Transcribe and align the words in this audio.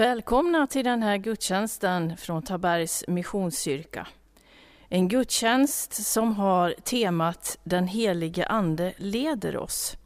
Välkomna 0.00 0.66
till 0.66 0.84
den 0.84 1.02
här 1.02 1.16
gudstjänsten 1.16 2.16
från 2.16 2.42
Tabergs 2.42 3.04
Missionskyrka. 3.08 4.06
En 4.88 5.08
gudstjänst 5.08 5.92
som 6.06 6.34
har 6.34 6.74
temat 6.84 7.58
Den 7.64 7.86
helige 7.86 8.46
Ande 8.46 8.92
leder 8.96 9.56
oss. 9.56 9.96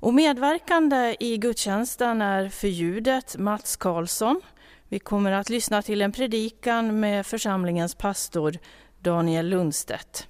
Och 0.00 0.14
medverkande 0.14 1.16
i 1.20 1.36
gudstjänsten 1.36 2.22
är 2.22 2.48
förljudet 2.48 3.36
Mats 3.36 3.76
Karlsson. 3.76 4.40
Vi 4.88 4.98
kommer 4.98 5.32
att 5.32 5.48
lyssna 5.48 5.82
till 5.82 6.02
en 6.02 6.12
predikan 6.12 7.00
med 7.00 7.26
församlingens 7.26 7.94
pastor 7.94 8.58
Daniel 9.00 9.48
Lundstedt. 9.48 10.28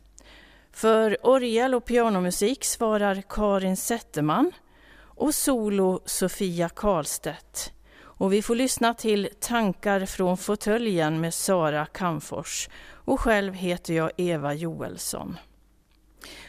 För 0.72 1.26
orgel 1.26 1.74
och 1.74 1.84
pianomusik 1.84 2.64
svarar 2.64 3.22
Karin 3.28 3.76
Zetterman 3.76 4.52
och 5.00 5.34
solo 5.34 6.00
Sofia 6.04 6.68
Karlstedt. 6.68 7.72
Och 8.18 8.32
vi 8.32 8.42
får 8.42 8.54
lyssna 8.54 8.94
till 8.94 9.28
Tankar 9.40 10.06
från 10.06 10.36
fåtöljen 10.36 11.20
med 11.20 11.34
Sara 11.34 11.86
Kamfors. 11.86 12.68
Och 12.92 13.20
själv 13.20 13.54
heter 13.54 13.94
jag 13.94 14.10
Eva 14.16 14.54
Joelsson. 14.54 15.36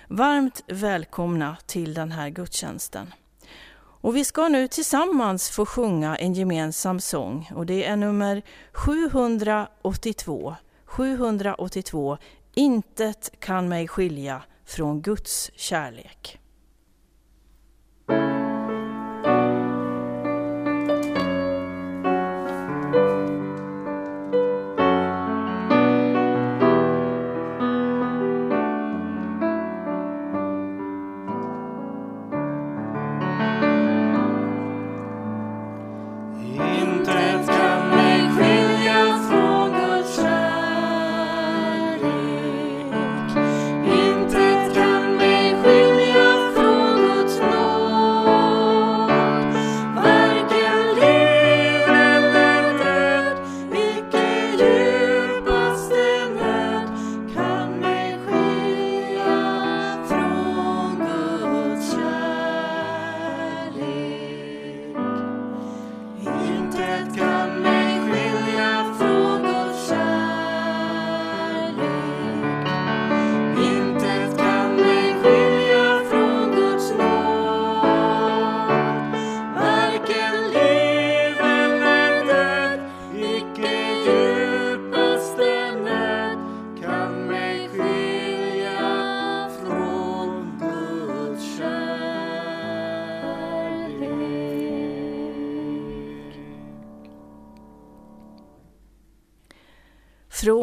Varmt 0.08 0.64
välkomna 0.68 1.58
till 1.66 1.94
den 1.94 2.12
här 2.12 2.30
gudstjänsten. 2.30 3.14
Och 4.02 4.16
vi 4.16 4.26
ska 4.26 4.48
nu 4.48 4.68
tillsammans 4.68 5.50
få 5.50 5.66
sjunga 5.66 6.16
en 6.16 6.34
gemensam 6.34 7.00
sång 7.00 7.52
och 7.56 7.66
det 7.66 7.86
är 7.86 7.96
nummer 7.96 8.42
782. 8.72 10.56
782. 10.86 12.18
Intet 12.54 13.32
kan 13.40 13.70
mig 13.70 13.88
skilja 13.88 14.44
från 14.66 15.02
Guds 15.02 15.52
kärlek. 15.56 16.39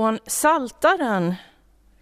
Från 0.07 0.19
Saltaren 0.27 1.35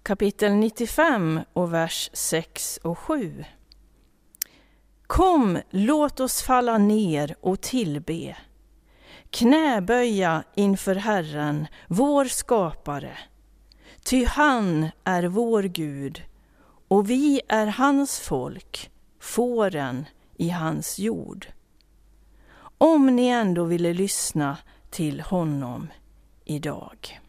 kapitel 0.03 0.53
95 0.53 1.41
och 1.53 1.75
vers 1.75 2.11
6 2.13 2.77
och 2.83 2.99
7. 2.99 3.45
Kom, 5.07 5.59
låt 5.71 6.21
oss 6.21 6.43
falla 6.43 6.79
ner 6.79 7.37
och 7.41 7.61
tillbe, 7.61 8.37
knäböja 9.31 10.45
inför 10.55 10.95
Herren, 10.95 11.67
vår 11.89 12.25
skapare. 12.25 13.19
Ty 14.03 14.25
han 14.25 14.91
är 15.05 15.23
vår 15.23 15.63
Gud 15.63 16.23
och 16.89 17.11
vi 17.11 17.41
är 17.49 17.67
hans 17.67 18.21
folk, 18.21 18.91
fåren 19.21 20.07
i 20.37 20.49
hans 20.49 20.99
jord. 20.99 21.47
Om 22.79 23.17
ni 23.17 23.27
ändå 23.27 23.65
ville 23.65 23.93
lyssna 23.93 24.57
till 24.91 25.21
honom 25.21 25.89
idag. 26.45 27.21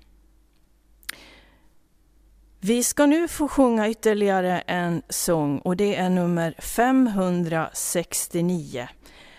Vi 2.67 2.83
ska 2.83 3.05
nu 3.05 3.27
få 3.27 3.47
sjunga 3.47 3.89
ytterligare 3.89 4.59
en 4.59 5.01
sång 5.09 5.59
och 5.59 5.77
det 5.77 5.95
är 5.95 6.09
nummer 6.09 6.55
569. 6.59 8.87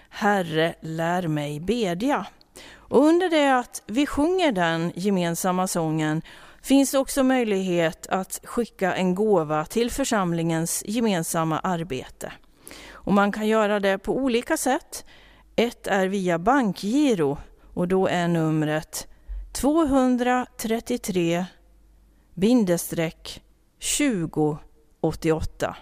Herre, 0.09 0.75
lär 0.81 1.29
mig 1.29 1.61
bedja. 1.61 2.27
Och 2.75 3.05
under 3.05 3.31
det 3.31 3.59
att 3.59 3.83
vi 3.87 4.07
sjunger 4.07 4.53
den 4.53 4.93
gemensamma 4.95 5.67
sången 5.67 6.23
finns 6.63 6.95
också 6.95 7.23
möjlighet 7.23 8.07
att 8.07 8.41
skicka 8.45 8.95
en 8.95 9.15
gåva 9.15 9.65
till 9.65 9.91
församlingens 9.91 10.83
gemensamma 10.87 11.59
arbete. 11.59 12.33
Och 12.93 13.13
man 13.13 13.33
kan 13.33 13.47
göra 13.47 13.81
det 13.81 13.99
på 13.99 14.17
olika 14.17 14.57
sätt. 14.57 15.05
Ett 15.57 15.87
är 15.87 16.07
via 16.07 16.39
bankgiro 16.39 17.39
och 17.75 17.89
då 17.89 18.07
är 18.07 18.29
numret 18.29 19.09
233 19.53 21.47
bindestreck 22.37 23.43
2088. 23.99 25.77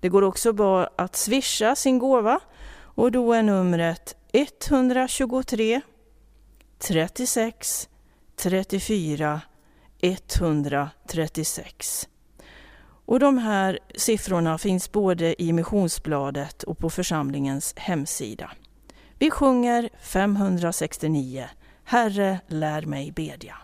Det 0.00 0.08
går 0.08 0.22
också 0.22 0.52
bra 0.52 0.88
att 0.96 1.16
swisha 1.16 1.76
sin 1.76 1.98
gåva 1.98 2.40
och 2.72 3.12
då 3.12 3.32
är 3.32 3.42
numret 3.42 4.16
123 4.32 5.80
36 6.78 7.88
34 8.36 9.40
136. 10.00 12.08
Och 13.06 13.20
de 13.20 13.38
här 13.38 13.78
siffrorna 13.94 14.58
finns 14.58 14.92
både 14.92 15.42
i 15.42 15.52
missionsbladet 15.52 16.62
och 16.62 16.78
på 16.78 16.90
församlingens 16.90 17.74
hemsida. 17.76 18.50
Vi 19.18 19.30
sjunger 19.30 19.90
569 20.00 21.48
Herre, 21.84 22.40
lär 22.46 22.82
mig 22.82 23.12
bedja. 23.12 23.56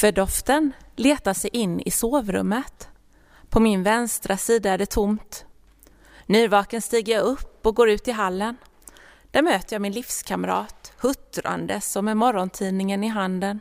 Kaffedoften 0.00 0.72
letar 0.96 1.34
sig 1.34 1.50
in 1.52 1.80
i 1.80 1.90
sovrummet. 1.90 2.88
På 3.48 3.60
min 3.60 3.82
vänstra 3.82 4.36
sida 4.36 4.70
är 4.70 4.78
det 4.78 4.86
tomt. 4.86 5.44
Nyvaken 6.26 6.82
stiger 6.82 7.14
jag 7.14 7.22
upp 7.22 7.66
och 7.66 7.76
går 7.76 7.90
ut 7.90 8.08
i 8.08 8.10
hallen. 8.10 8.56
Där 9.30 9.42
möter 9.42 9.74
jag 9.74 9.82
min 9.82 9.92
livskamrat, 9.92 10.92
huttrandes 10.96 11.96
och 11.96 12.04
med 12.04 12.16
morgontidningen 12.16 13.04
i 13.04 13.08
handen. 13.08 13.60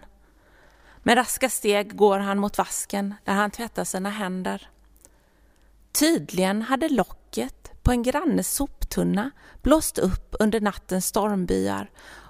Med 0.97 1.17
raska 1.17 1.49
steg 1.49 1.95
går 1.95 2.19
han 2.19 2.39
mot 2.39 2.57
vasken 2.57 3.15
där 3.23 3.33
han 3.33 3.51
tvättar 3.51 3.83
sina 3.83 4.09
händer. 4.09 4.69
Tydligen 5.91 6.61
hade 6.61 6.89
locket 6.89 7.83
på 7.83 7.91
en 7.91 8.03
grannes 8.03 8.53
soptunna 8.53 9.31
blåst 9.61 9.97
upp 9.97 10.35
under 10.39 10.61
nattens 10.61 11.05
stormbyar 11.05 11.89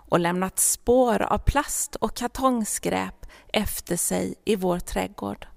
och 0.09 0.19
lämnat 0.19 0.59
spår 0.59 1.21
av 1.21 1.37
plast 1.37 1.95
och 1.95 2.15
kartongskräp 2.15 3.25
efter 3.47 3.97
sig 3.97 4.35
i 4.45 4.55
vår 4.55 4.79
trädgård. 4.79 5.47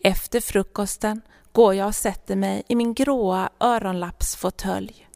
Efter 0.00 0.40
frukosten 0.40 1.20
går 1.52 1.74
jag 1.74 1.86
och 1.86 1.94
sätter 1.94 2.36
mig 2.36 2.62
i 2.68 2.74
min 2.74 2.94
gråa 2.94 3.50
öronlappsfåtölj. 3.60 5.08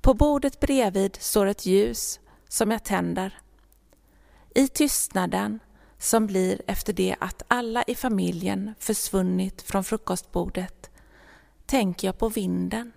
På 0.00 0.14
bordet 0.14 0.60
bredvid 0.60 1.16
står 1.20 1.46
ett 1.46 1.66
ljus 1.66 2.20
som 2.48 2.70
jag 2.70 2.84
tänder. 2.84 3.38
I 4.54 4.68
tystnaden 4.68 5.60
som 5.98 6.26
blir 6.26 6.62
efter 6.66 6.92
det 6.92 7.16
att 7.20 7.42
alla 7.48 7.82
i 7.82 7.94
familjen 7.94 8.74
försvunnit 8.78 9.62
från 9.62 9.84
frukostbordet 9.84 10.90
tänker 11.66 12.08
jag 12.08 12.18
på 12.18 12.28
vinden, 12.28 12.92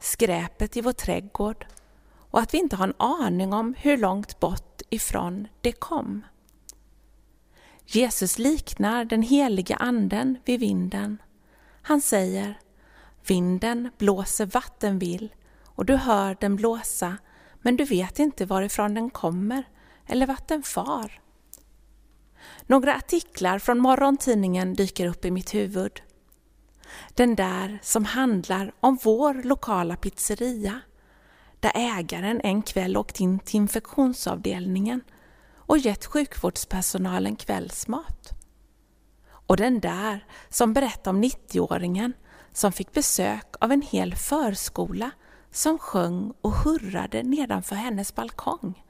skräpet 0.00 0.76
i 0.76 0.80
vår 0.80 0.92
trädgård 0.92 1.66
och 2.36 2.42
att 2.42 2.54
vi 2.54 2.58
inte 2.58 2.76
har 2.76 2.88
en 2.88 2.94
aning 2.98 3.52
om 3.52 3.74
hur 3.78 3.96
långt 3.96 4.40
bort 4.40 4.82
ifrån 4.90 5.48
det 5.60 5.72
kom. 5.72 6.24
Jesus 7.86 8.38
liknar 8.38 9.04
den 9.04 9.22
heliga 9.22 9.76
anden 9.76 10.38
vid 10.44 10.60
vinden. 10.60 11.22
Han 11.82 12.00
säger 12.00 12.58
Vinden 13.26 13.90
blåser 13.98 14.46
vart 14.46 14.80
den 14.80 14.98
vill 14.98 15.34
och 15.64 15.84
du 15.84 15.96
hör 15.96 16.36
den 16.40 16.56
blåsa 16.56 17.16
men 17.62 17.76
du 17.76 17.84
vet 17.84 18.18
inte 18.18 18.44
varifrån 18.46 18.94
den 18.94 19.10
kommer 19.10 19.64
eller 20.06 20.26
vart 20.26 20.48
den 20.48 20.62
far. 20.62 21.20
Några 22.66 22.94
artiklar 22.96 23.58
från 23.58 23.78
morgontidningen 23.78 24.74
dyker 24.74 25.06
upp 25.06 25.24
i 25.24 25.30
mitt 25.30 25.54
huvud. 25.54 26.02
Den 27.14 27.34
där 27.34 27.78
som 27.82 28.04
handlar 28.04 28.72
om 28.80 28.98
vår 29.02 29.42
lokala 29.42 29.96
pizzeria 29.96 30.80
där 31.66 31.98
ägaren 31.98 32.40
en 32.44 32.62
kväll 32.62 32.96
åkt 32.96 33.20
in 33.20 33.38
till 33.38 33.56
infektionsavdelningen 33.56 35.00
och 35.56 35.78
gett 35.78 36.06
sjukvårdspersonalen 36.06 37.36
kvällsmat. 37.36 38.30
Och 39.28 39.56
den 39.56 39.80
där 39.80 40.26
som 40.48 40.72
berättar 40.72 41.10
om 41.10 41.24
90-åringen 41.24 42.12
som 42.52 42.72
fick 42.72 42.92
besök 42.92 43.54
av 43.60 43.72
en 43.72 43.82
hel 43.82 44.14
förskola 44.14 45.10
som 45.50 45.78
sjöng 45.78 46.32
och 46.40 46.52
hurrade 46.52 47.22
nedanför 47.22 47.76
hennes 47.76 48.14
balkong. 48.14 48.84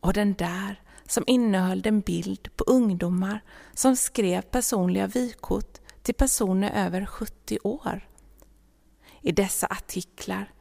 Och 0.00 0.12
den 0.12 0.34
där 0.34 0.82
som 1.08 1.24
innehöll 1.26 1.86
en 1.86 2.00
bild 2.00 2.56
på 2.56 2.64
ungdomar 2.64 3.44
som 3.74 3.96
skrev 3.96 4.42
personliga 4.42 5.06
vykort 5.06 5.78
till 6.02 6.14
personer 6.14 6.86
över 6.86 7.06
70 7.06 7.58
år. 7.62 8.08
I 9.20 9.32
dessa 9.32 9.66
artiklar 9.66 10.54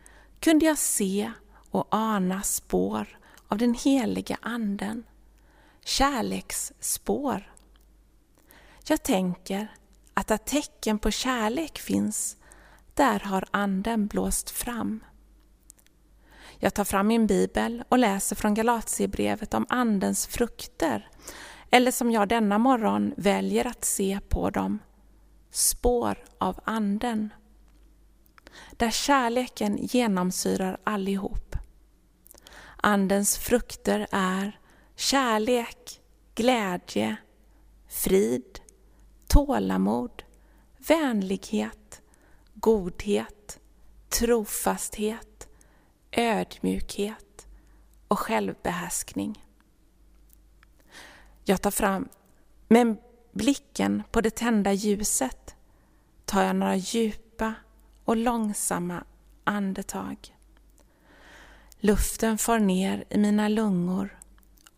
kunde 0.44 0.66
jag 0.66 0.78
se 0.78 1.32
och 1.72 1.88
ana 1.90 2.42
spår 2.42 3.20
av 3.48 3.58
den 3.58 3.74
heliga 3.74 4.38
anden, 4.42 5.04
kärleksspår. 5.86 7.54
Jag 8.88 9.04
tänker 9.04 9.68
att 10.14 10.28
där 10.28 10.38
tecken 10.38 11.00
på 11.00 11.12
kärlek 11.12 11.80
finns, 11.80 12.38
där 12.94 13.20
har 13.20 13.46
anden 13.52 14.08
blåst 14.08 14.50
fram. 14.50 15.04
Jag 16.58 16.74
tar 16.74 16.84
fram 16.84 17.08
min 17.08 17.28
bibel 17.28 17.84
och 17.90 18.00
läser 18.00 18.36
från 18.36 18.54
Galatiebrevet 18.54 19.54
om 19.54 19.66
andens 19.70 20.28
frukter, 20.28 21.10
eller 21.70 21.92
som 21.92 22.12
jag 22.12 22.30
denna 22.30 22.58
morgon 22.58 23.14
väljer 23.18 23.68
att 23.68 23.86
se 23.86 24.20
på 24.30 24.50
dem, 24.50 24.80
spår 25.52 26.24
av 26.38 26.60
anden. 26.64 27.30
Där 28.72 28.92
kärleken 28.92 29.78
genomsyrar 29.78 30.78
allihop. 30.84 31.56
Andens 32.78 33.38
frukter 33.38 34.08
är 34.12 34.60
kärlek, 34.96 36.02
glädje, 36.36 37.16
frid, 37.88 38.60
tålamod, 39.28 40.24
vänlighet, 40.78 42.02
godhet, 42.54 43.60
trofasthet, 44.10 45.48
ödmjukhet 46.12 47.48
och 48.08 48.20
självbehärskning. 48.20 49.46
Jag 51.44 51.62
tar 51.62 51.72
fram, 51.72 52.10
med 52.68 52.98
blicken 53.32 54.04
på 54.12 54.22
det 54.22 54.36
tända 54.36 54.74
ljuset, 54.74 55.56
tar 56.26 56.44
jag 56.44 56.56
några 56.56 56.76
djupa 56.76 57.54
och 58.06 58.18
långsamma 58.18 59.04
andetag. 59.44 60.36
Luften 61.80 62.38
far 62.38 62.60
ner 62.60 63.04
i 63.10 63.18
mina 63.18 63.48
lungor 63.48 64.20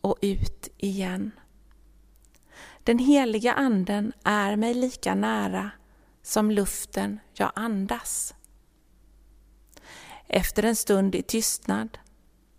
och 0.01 0.17
ut 0.21 0.69
igen. 0.77 1.31
Den 2.83 2.99
heliga 2.99 3.53
anden 3.53 4.13
är 4.23 4.55
mig 4.55 4.73
lika 4.73 5.15
nära 5.15 5.71
som 6.21 6.51
luften 6.51 7.19
jag 7.33 7.51
andas. 7.55 8.35
Efter 10.27 10.63
en 10.63 10.75
stund 10.75 11.15
i 11.15 11.21
tystnad 11.21 11.97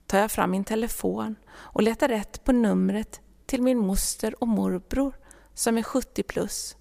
tar 0.07 0.19
jag 0.19 0.31
fram 0.31 0.51
min 0.51 0.65
telefon 0.65 1.37
och 1.49 1.83
letar 1.83 2.09
rätt 2.09 2.45
på 2.45 2.53
numret 2.53 3.21
till 3.47 3.63
min 3.63 3.79
moster 3.79 4.43
och 4.43 4.49
morbror 4.49 5.17
som 5.55 5.79
är 5.79 5.83
70 5.83 6.23
plus. 6.23 6.77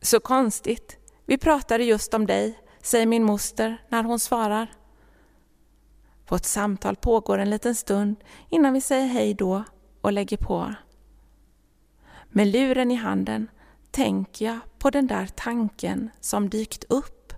Så 0.00 0.20
konstigt, 0.20 0.97
vi 1.28 1.38
pratade 1.38 1.84
just 1.84 2.14
om 2.14 2.26
dig, 2.26 2.58
säger 2.82 3.06
min 3.06 3.24
moster 3.24 3.82
när 3.88 4.02
hon 4.02 4.18
svarar. 4.18 4.70
Vårt 6.28 6.44
samtal 6.44 6.96
pågår 6.96 7.38
en 7.38 7.50
liten 7.50 7.74
stund 7.74 8.16
innan 8.48 8.72
vi 8.72 8.80
säger 8.80 9.06
hej 9.06 9.34
då 9.34 9.64
och 10.00 10.12
lägger 10.12 10.36
på. 10.36 10.74
Med 12.28 12.46
luren 12.46 12.90
i 12.90 12.94
handen 12.94 13.50
tänker 13.90 14.44
jag 14.44 14.58
på 14.78 14.90
den 14.90 15.06
där 15.06 15.26
tanken 15.26 16.10
som 16.20 16.48
dykt 16.48 16.84
upp 16.88 17.32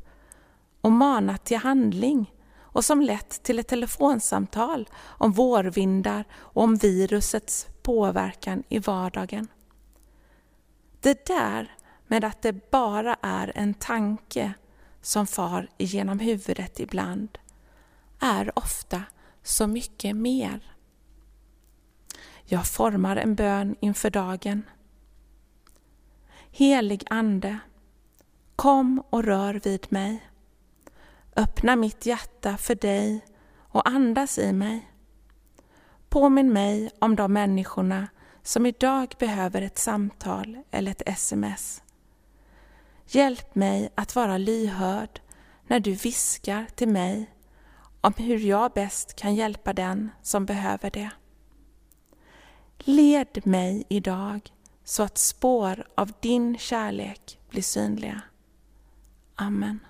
och 0.80 0.92
manat 0.92 1.44
till 1.44 1.58
handling 1.58 2.34
och 2.58 2.84
som 2.84 3.00
lett 3.00 3.42
till 3.42 3.58
ett 3.58 3.68
telefonsamtal 3.68 4.88
om 5.02 5.32
vårvindar 5.32 6.24
och 6.32 6.62
om 6.62 6.76
virusets 6.76 7.66
påverkan 7.82 8.62
i 8.68 8.78
vardagen. 8.78 9.46
Det 11.00 11.26
där 11.26 11.76
med 12.10 12.24
att 12.24 12.42
det 12.42 12.70
bara 12.70 13.16
är 13.22 13.52
en 13.54 13.74
tanke 13.74 14.52
som 15.00 15.26
far 15.26 15.68
igenom 15.78 16.18
huvudet 16.18 16.80
ibland 16.80 17.38
är 18.20 18.58
ofta 18.58 19.02
så 19.42 19.66
mycket 19.66 20.16
mer. 20.16 20.74
Jag 22.44 22.66
formar 22.66 23.16
en 23.16 23.34
bön 23.34 23.76
inför 23.80 24.10
dagen. 24.10 24.62
Helig 26.50 27.04
Ande, 27.10 27.58
kom 28.56 29.02
och 29.10 29.24
rör 29.24 29.54
vid 29.64 29.86
mig. 29.92 30.30
Öppna 31.36 31.76
mitt 31.76 32.06
hjärta 32.06 32.56
för 32.56 32.74
dig 32.74 33.24
och 33.56 33.88
andas 33.88 34.38
i 34.38 34.52
mig. 34.52 34.90
Påminn 36.08 36.52
mig 36.52 36.90
om 36.98 37.16
de 37.16 37.32
människorna 37.32 38.08
som 38.42 38.66
idag 38.66 39.14
behöver 39.18 39.62
ett 39.62 39.78
samtal 39.78 40.62
eller 40.70 40.90
ett 40.90 41.02
sms. 41.06 41.82
Hjälp 43.12 43.54
mig 43.54 43.92
att 43.94 44.16
vara 44.16 44.38
lyhörd 44.38 45.20
när 45.66 45.80
du 45.80 45.92
viskar 45.92 46.66
till 46.74 46.88
mig 46.88 47.30
om 48.00 48.12
hur 48.16 48.38
jag 48.38 48.72
bäst 48.72 49.16
kan 49.16 49.34
hjälpa 49.34 49.72
den 49.72 50.10
som 50.22 50.46
behöver 50.46 50.90
det. 50.90 51.10
Led 52.78 53.46
mig 53.46 53.84
idag 53.88 54.52
så 54.84 55.02
att 55.02 55.18
spår 55.18 55.86
av 55.94 56.12
din 56.20 56.58
kärlek 56.58 57.38
blir 57.48 57.62
synliga. 57.62 58.22
Amen. 59.34 59.80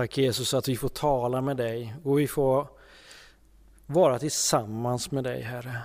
Tack 0.00 0.18
Jesus 0.18 0.54
att 0.54 0.68
vi 0.68 0.76
får 0.76 0.88
tala 0.88 1.40
med 1.40 1.56
dig 1.56 1.94
och 2.04 2.18
vi 2.18 2.26
får 2.26 2.68
vara 3.86 4.18
tillsammans 4.18 5.10
med 5.10 5.24
dig 5.24 5.42
Herre. 5.42 5.76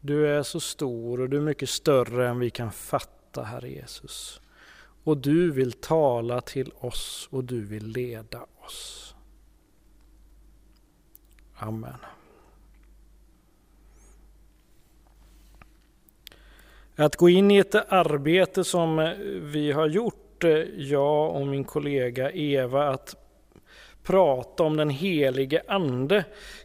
Du 0.00 0.28
är 0.28 0.42
så 0.42 0.60
stor 0.60 1.20
och 1.20 1.30
du 1.30 1.36
är 1.36 1.40
mycket 1.40 1.68
större 1.68 2.28
än 2.28 2.38
vi 2.38 2.50
kan 2.50 2.72
fatta 2.72 3.42
Herre 3.42 3.70
Jesus. 3.70 4.40
Och 5.04 5.18
du 5.18 5.50
vill 5.50 5.72
tala 5.72 6.40
till 6.40 6.72
oss 6.78 7.28
och 7.30 7.44
du 7.44 7.64
vill 7.64 7.86
leda 7.86 8.46
oss. 8.64 9.14
Amen. 11.54 11.98
Att 16.96 17.16
gå 17.16 17.28
in 17.28 17.50
i 17.50 17.58
ett 17.58 17.74
arbete 17.74 18.64
som 18.64 19.14
vi 19.42 19.72
har 19.72 19.86
gjort, 19.86 20.21
eh, 20.44 20.50
jag 20.76 21.36
och 21.36 21.46
min 21.46 21.64
kollega 21.64 22.30
Eva, 22.30 22.88
att 22.88 23.16
prata 24.02 24.62
om 24.62 24.76
den 24.76 24.90
helige 24.90 25.62
Ande 25.68 26.24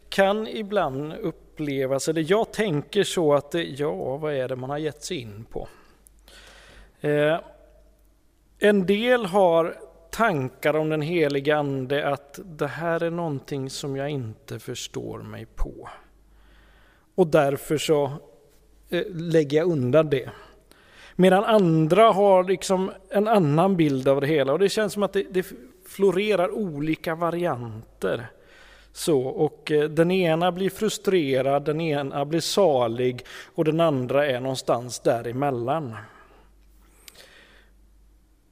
kan 0.09 0.47
ibland 0.47 1.13
upplevas, 1.13 2.07
eller 2.07 2.25
jag 2.27 2.53
tänker 2.53 3.03
så 3.03 3.33
att 3.33 3.55
eh, 3.55 3.61
ja, 3.61 4.17
vad 4.17 4.33
är 4.33 4.47
det 4.47 4.55
man 4.55 4.69
har 4.69 4.77
gett 4.77 5.03
sig 5.03 5.17
in 5.17 5.45
på? 5.51 5.67
Eh, 7.01 7.39
en 8.59 8.85
del 8.85 9.25
har 9.25 9.75
tankar 10.11 10.75
om 10.75 10.89
den 10.89 11.01
helige 11.01 11.57
Ande 11.57 12.07
att 12.07 12.39
det 12.45 12.67
här 12.67 13.03
är 13.03 13.11
någonting 13.11 13.69
som 13.69 13.95
jag 13.95 14.09
inte 14.09 14.59
förstår 14.59 15.19
mig 15.19 15.45
på. 15.55 15.89
Och 17.15 17.27
därför 17.27 17.77
så 17.77 18.11
eh, 18.89 19.03
lägger 19.09 19.57
jag 19.57 19.71
undan 19.71 20.09
det. 20.09 20.29
Medan 21.19 21.43
andra 21.43 22.11
har 22.11 22.43
liksom 22.43 22.91
en 23.09 23.27
annan 23.27 23.77
bild 23.77 24.07
av 24.07 24.21
det 24.21 24.27
hela 24.27 24.53
och 24.53 24.59
det 24.59 24.69
känns 24.69 24.93
som 24.93 25.03
att 25.03 25.13
det, 25.13 25.25
det 25.29 25.45
florerar 25.85 26.51
olika 26.51 27.15
varianter. 27.15 28.27
Så, 28.91 29.21
och 29.21 29.71
eh, 29.71 29.89
den 29.89 30.11
ena 30.11 30.51
blir 30.51 30.69
frustrerad, 30.69 31.65
den 31.65 31.81
ena 31.81 32.25
blir 32.25 32.39
salig 32.39 33.25
och 33.55 33.65
den 33.65 33.79
andra 33.79 34.25
är 34.25 34.39
någonstans 34.39 34.99
däremellan. 34.99 35.95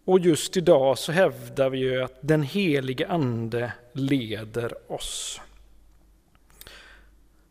Och 0.05 0.19
just 0.19 0.57
idag 0.57 0.97
så 0.97 1.11
hävdar 1.11 1.69
vi 1.69 1.77
ju 1.77 2.03
att 2.03 2.17
den 2.21 2.43
helige 2.43 3.07
Ande 3.07 3.73
leder 3.93 4.91
oss. 4.91 5.41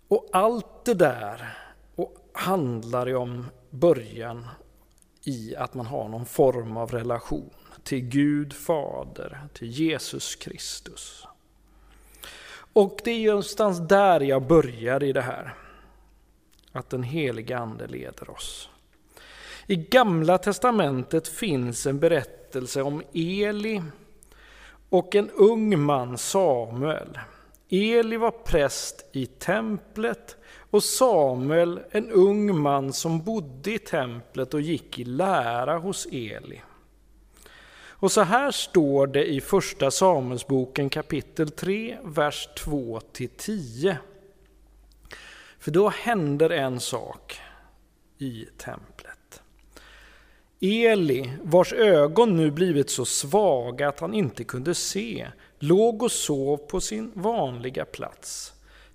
Och 0.08 0.28
allt 0.32 0.84
det 0.84 0.94
där 0.94 1.58
och 1.94 2.16
handlar 2.32 3.06
ju 3.06 3.16
om 3.16 3.46
början 3.70 4.46
i 5.24 5.56
att 5.56 5.74
man 5.74 5.86
har 5.86 6.08
någon 6.08 6.26
form 6.26 6.76
av 6.76 6.90
relation 6.90 7.50
till 7.82 8.00
Gud 8.00 8.52
Fader, 8.52 9.38
till 9.52 9.68
Jesus 9.68 10.34
Kristus. 10.34 11.26
Och 12.72 13.00
det 13.04 13.10
är 13.10 13.28
någonstans 13.28 13.88
där 13.88 14.20
jag 14.20 14.46
börjar 14.46 15.02
i 15.02 15.12
det 15.12 15.22
här. 15.22 15.54
Att 16.72 16.90
den 16.90 17.02
helige 17.02 17.58
Ande 17.58 17.86
leder 17.86 18.30
oss. 18.30 18.68
I 19.66 19.76
Gamla 19.76 20.38
Testamentet 20.38 21.28
finns 21.28 21.86
en 21.86 21.98
berättelse 21.98 22.82
om 22.82 23.02
Eli 23.12 23.82
och 24.88 25.14
en 25.14 25.30
ung 25.30 25.80
man, 25.80 26.18
Samuel. 26.18 27.18
Eli 27.68 28.16
var 28.16 28.30
präst 28.30 29.06
i 29.12 29.26
templet 29.26 30.36
och 30.74 30.84
Samuel 30.84 31.80
en 31.90 32.10
ung 32.10 32.58
man 32.60 32.92
som 32.92 33.22
bodde 33.22 33.74
i 33.74 33.78
templet 33.78 34.54
och 34.54 34.60
gick 34.60 34.98
i 34.98 35.04
lära 35.04 35.78
hos 35.78 36.06
Eli. 36.06 36.62
Och 37.86 38.12
så 38.12 38.20
här 38.20 38.50
står 38.50 39.06
det 39.06 39.26
i 39.26 39.40
Första 39.40 39.90
Samuelsboken 39.90 40.90
kapitel 40.90 41.50
3, 41.50 41.98
vers 42.04 42.48
2-10. 42.56 43.96
För 45.58 45.70
då 45.70 45.88
händer 45.88 46.50
en 46.50 46.80
sak 46.80 47.40
i 48.18 48.46
templet. 48.56 49.42
Eli, 50.60 51.32
vars 51.42 51.72
ögon 51.72 52.36
nu 52.36 52.50
blivit 52.50 52.90
så 52.90 53.04
svaga 53.04 53.88
att 53.88 54.00
han 54.00 54.14
inte 54.14 54.44
kunde 54.44 54.74
se, 54.74 55.28
låg 55.58 56.02
och 56.02 56.12
sov 56.12 56.56
på 56.56 56.80
sin 56.80 57.12
vanliga 57.14 57.84
plats. 57.84 58.53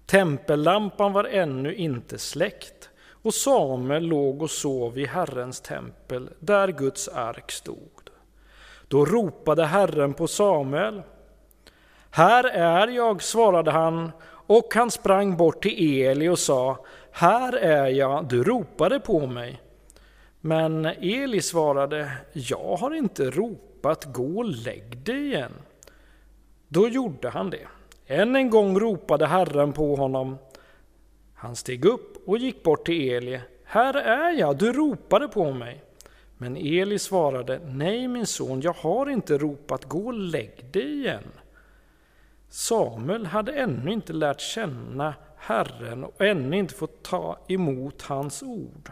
Tempellampan 0.09 1.13
var 1.13 1.23
ännu 1.23 1.75
inte 1.75 2.17
släckt 2.17 2.89
och 3.11 3.33
Samuel 3.33 4.03
låg 4.03 4.41
och 4.41 4.49
sov 4.49 4.97
i 4.97 5.05
Herrens 5.05 5.61
tempel 5.61 6.29
där 6.39 6.67
Guds 6.67 7.07
ark 7.07 7.51
stod. 7.51 8.09
Då 8.87 9.05
ropade 9.05 9.65
Herren 9.65 10.13
på 10.13 10.27
Samuel. 10.27 11.01
Här 12.09 12.43
är 12.43 12.87
jag, 12.87 13.23
svarade 13.23 13.71
han, 13.71 14.11
och 14.25 14.73
han 14.75 14.91
sprang 14.91 15.37
bort 15.37 15.63
till 15.63 16.01
Eli 16.01 16.29
och 16.29 16.39
sa, 16.39 16.85
här 17.11 17.53
är 17.53 17.87
jag, 17.87 18.27
du 18.27 18.43
ropade 18.43 18.99
på 18.99 19.27
mig. 19.27 19.61
Men 20.41 20.85
Eli 20.85 21.41
svarade, 21.41 22.11
jag 22.33 22.75
har 22.75 22.95
inte 22.95 23.29
ropat, 23.29 24.05
gå 24.05 24.37
och 24.37 24.45
lägg 24.45 24.97
dig 24.97 25.25
igen. 25.25 25.53
Då 26.67 26.87
gjorde 26.87 27.29
han 27.29 27.49
det. 27.49 27.67
Än 28.11 28.35
en 28.35 28.49
gång 28.49 28.79
ropade 28.79 29.25
Herren 29.25 29.73
på 29.73 29.95
honom. 29.95 30.37
Han 31.33 31.55
steg 31.55 31.85
upp 31.85 32.27
och 32.27 32.37
gick 32.37 32.63
bort 32.63 32.85
till 32.85 33.11
Eli. 33.11 33.41
Här 33.63 33.93
är 33.93 34.31
jag, 34.31 34.57
du 34.57 34.73
ropade 34.73 35.27
på 35.27 35.51
mig. 35.51 35.83
Men 36.37 36.57
Eli 36.57 36.99
svarade, 36.99 37.59
nej 37.65 38.07
min 38.07 38.25
son, 38.25 38.61
jag 38.61 38.73
har 38.73 39.09
inte 39.09 39.37
ropat, 39.37 39.85
gå 39.85 40.05
och 40.05 40.13
lägg 40.13 40.65
dig 40.71 40.93
igen. 40.93 41.23
Samuel 42.49 43.25
hade 43.25 43.51
ännu 43.51 43.91
inte 43.91 44.13
lärt 44.13 44.41
känna 44.41 45.13
Herren 45.37 46.03
och 46.03 46.21
ännu 46.21 46.57
inte 46.57 46.73
fått 46.73 47.03
ta 47.03 47.39
emot 47.47 48.01
hans 48.01 48.43
ord. 48.43 48.91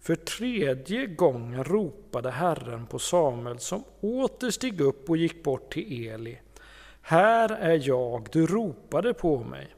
För 0.00 0.14
tredje 0.14 1.06
gången 1.06 1.64
ropade 1.64 2.30
Herren 2.30 2.86
på 2.86 2.98
Samuel 2.98 3.58
som 3.58 3.84
åter 4.00 4.50
steg 4.50 4.80
upp 4.80 5.10
och 5.10 5.16
gick 5.16 5.42
bort 5.42 5.72
till 5.72 6.08
Eli. 6.08 6.38
Här 7.10 7.48
är 7.48 7.88
jag, 7.88 8.28
du 8.32 8.46
ropade 8.46 9.14
på 9.14 9.38
mig. 9.38 9.74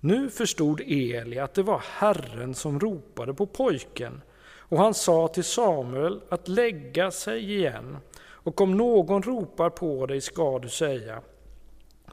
Nu 0.00 0.30
förstod 0.30 0.80
Eli 0.80 1.38
att 1.38 1.54
det 1.54 1.62
var 1.62 1.82
Herren 1.98 2.54
som 2.54 2.80
ropade 2.80 3.34
på 3.34 3.46
pojken 3.46 4.22
och 4.58 4.78
han 4.78 4.94
sa 4.94 5.28
till 5.28 5.44
Samuel 5.44 6.20
att 6.28 6.48
lägga 6.48 7.10
sig 7.10 7.54
igen 7.54 7.96
och 8.18 8.60
om 8.60 8.76
någon 8.76 9.22
ropar 9.22 9.70
på 9.70 10.06
dig 10.06 10.20
ska 10.20 10.58
du 10.58 10.68
säga 10.68 11.20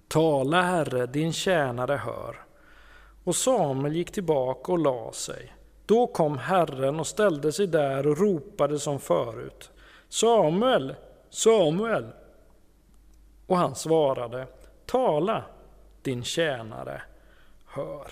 Tala 0.07 0.61
Herre, 0.61 1.05
din 1.05 1.33
tjänare 1.33 1.95
hör. 1.95 2.45
Och 3.23 3.35
Samuel 3.35 3.95
gick 3.95 4.11
tillbaka 4.11 4.71
och 4.71 4.79
la 4.79 5.11
sig. 5.11 5.53
Då 5.85 6.07
kom 6.07 6.37
Herren 6.37 6.99
och 6.99 7.07
ställde 7.07 7.51
sig 7.51 7.67
där 7.67 8.07
och 8.07 8.17
ropade 8.17 8.79
som 8.79 8.99
förut. 8.99 9.71
Samuel, 10.09 10.95
Samuel! 11.29 12.05
Och 13.53 13.59
han 13.59 13.75
svarade, 13.75 14.47
tala, 14.85 15.43
din 16.01 16.23
tjänare 16.23 17.01
hör. 17.65 18.11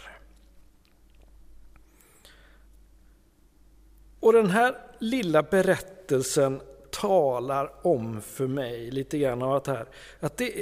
Och 4.19 4.33
den 4.33 4.49
här 4.49 4.77
lilla 4.99 5.43
berättelsen 5.43 6.61
talar 6.91 7.87
om 7.87 8.21
för 8.21 8.47
mig 8.47 8.91
lite 8.91 9.17
grann 9.17 9.41
av 9.41 9.53
att, 9.53 9.67
här, 9.67 9.85
att 10.19 10.37
det 10.37 10.53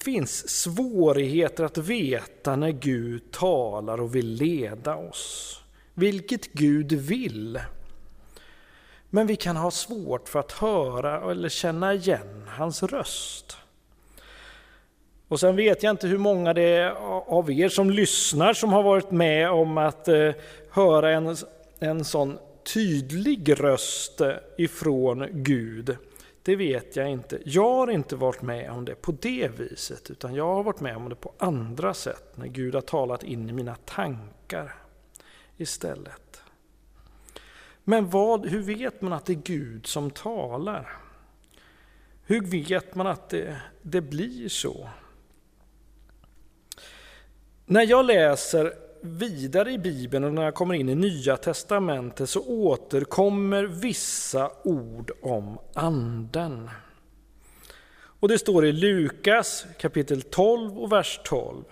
finns 0.00 0.48
svårigheter 0.48 1.64
att 1.64 1.78
veta 1.78 2.56
när 2.56 2.70
Gud 2.70 3.30
talar 3.30 4.00
och 4.00 4.14
vill 4.14 4.28
leda 4.28 4.96
oss. 4.96 5.60
Vilket 5.94 6.52
Gud 6.52 6.92
vill. 6.92 7.60
Men 9.10 9.26
vi 9.26 9.36
kan 9.36 9.56
ha 9.56 9.70
svårt 9.70 10.28
för 10.28 10.38
att 10.38 10.52
höra 10.52 11.30
eller 11.30 11.48
känna 11.48 11.94
igen 11.94 12.44
hans 12.48 12.82
röst. 12.82 13.56
Och 15.32 15.40
sen 15.40 15.56
vet 15.56 15.82
jag 15.82 15.90
inte 15.90 16.06
hur 16.06 16.18
många 16.18 16.54
det 16.54 16.62
är 16.62 16.90
av 17.26 17.50
er 17.50 17.68
som 17.68 17.90
lyssnar 17.90 18.54
som 18.54 18.72
har 18.72 18.82
varit 18.82 19.10
med 19.10 19.50
om 19.50 19.78
att 19.78 20.08
eh, 20.08 20.30
höra 20.70 21.10
en, 21.10 21.36
en 21.78 22.04
sån 22.04 22.38
tydlig 22.74 23.60
röst 23.60 24.20
eh, 24.20 24.32
ifrån 24.58 25.26
Gud. 25.30 25.96
Det 26.42 26.56
vet 26.56 26.96
jag 26.96 27.10
inte. 27.10 27.38
Jag 27.44 27.74
har 27.74 27.90
inte 27.90 28.16
varit 28.16 28.42
med 28.42 28.70
om 28.70 28.84
det 28.84 28.94
på 28.94 29.12
det 29.12 29.50
viset, 29.58 30.10
utan 30.10 30.34
jag 30.34 30.54
har 30.54 30.62
varit 30.62 30.80
med 30.80 30.96
om 30.96 31.08
det 31.08 31.14
på 31.14 31.32
andra 31.38 31.94
sätt, 31.94 32.36
när 32.36 32.46
Gud 32.46 32.74
har 32.74 32.82
talat 32.82 33.22
in 33.22 33.48
i 33.48 33.52
mina 33.52 33.74
tankar 33.74 34.74
istället. 35.56 36.42
Men 37.84 38.10
vad, 38.10 38.46
hur 38.46 38.62
vet 38.62 39.00
man 39.00 39.12
att 39.12 39.26
det 39.26 39.32
är 39.32 39.42
Gud 39.44 39.86
som 39.86 40.10
talar? 40.10 40.96
Hur 42.24 42.40
vet 42.40 42.94
man 42.94 43.06
att 43.06 43.28
det, 43.28 43.56
det 43.82 44.00
blir 44.00 44.48
så? 44.48 44.88
När 47.66 47.86
jag 47.86 48.04
läser 48.04 48.74
vidare 49.00 49.72
i 49.72 49.78
Bibeln 49.78 50.24
och 50.24 50.32
när 50.32 50.42
jag 50.42 50.54
kommer 50.54 50.74
in 50.74 50.88
i 50.88 50.94
Nya 50.94 51.36
Testamentet 51.36 52.30
så 52.30 52.40
återkommer 52.46 53.64
vissa 53.64 54.50
ord 54.64 55.10
om 55.22 55.58
Anden. 55.74 56.70
Och 58.20 58.28
det 58.28 58.38
står 58.38 58.66
i 58.66 58.72
Lukas 58.72 59.66
kapitel 59.78 60.22
12 60.22 60.78
och 60.78 60.92
vers 60.92 61.20
12. 61.24 61.64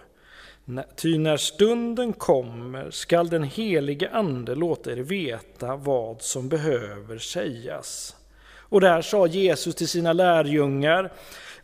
Ty 0.96 1.18
när 1.18 1.36
stunden 1.36 2.12
kommer 2.12 2.90
skall 2.90 3.28
den 3.28 3.42
helige 3.42 4.10
Ande 4.10 4.54
låta 4.54 4.92
er 4.92 4.96
veta 4.96 5.76
vad 5.76 6.22
som 6.22 6.48
behöver 6.48 7.18
sägas. 7.18 8.16
Och 8.56 8.80
där 8.80 9.02
sa 9.02 9.26
Jesus 9.26 9.74
till 9.74 9.88
sina 9.88 10.12
lärjungar, 10.12 11.12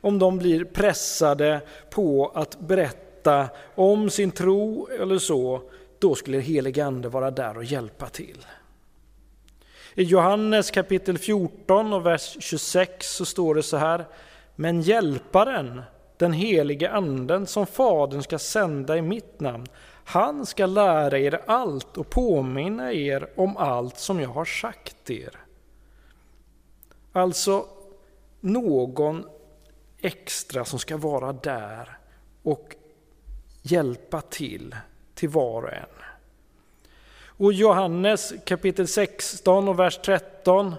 om 0.01 0.19
de 0.19 0.39
blir 0.39 0.65
pressade 0.65 1.61
på 1.91 2.33
att 2.35 2.61
berätta 2.61 3.06
berätta 3.27 3.49
om 3.75 4.11
sin 4.11 4.31
tro 4.31 4.89
eller 5.01 5.19
så, 5.19 5.63
då 5.99 6.15
skulle 6.15 6.39
helige 6.39 6.85
Ande 6.85 7.09
vara 7.09 7.31
där 7.31 7.57
och 7.57 7.65
hjälpa 7.65 8.09
till. 8.09 8.47
I 9.95 10.03
Johannes 10.03 10.71
kapitel 10.71 11.19
14 11.19 11.93
och 11.93 12.07
vers 12.07 12.37
26 12.41 13.07
så 13.07 13.25
står 13.25 13.55
det 13.55 13.63
så 13.63 13.77
här, 13.77 14.05
men 14.57 14.81
hjälparen, 14.81 15.83
den 16.17 16.33
helige 16.33 16.91
anden 16.91 17.47
som 17.47 17.67
Fadern 17.67 18.23
ska 18.23 18.39
sända 18.39 18.97
i 18.97 19.03
mitt 19.03 19.41
namn. 19.41 19.67
Han 20.05 20.47
ska 20.47 20.67
lära 20.67 21.19
er 21.19 21.41
allt 21.47 21.97
och 21.97 22.11
påminna 22.11 22.93
er 22.93 23.29
om 23.37 23.57
allt 23.57 23.99
som 23.99 24.21
jag 24.21 24.29
har 24.29 24.45
sagt 24.45 25.11
er. 25.11 25.37
Alltså 27.13 27.67
någon 28.41 29.25
extra 30.01 30.65
som 30.65 30.79
ska 30.79 30.97
vara 30.97 31.33
där 31.33 31.99
och 32.43 32.77
hjälpa 33.71 34.21
till, 34.21 34.77
till 35.15 35.29
var 35.29 35.63
och 35.63 35.73
en. 35.73 35.87
Och 37.39 37.53
Johannes 37.53 38.35
kapitel 38.45 38.89
16 38.89 39.69
och 39.69 39.79
vers 39.79 39.99
13 40.05 40.75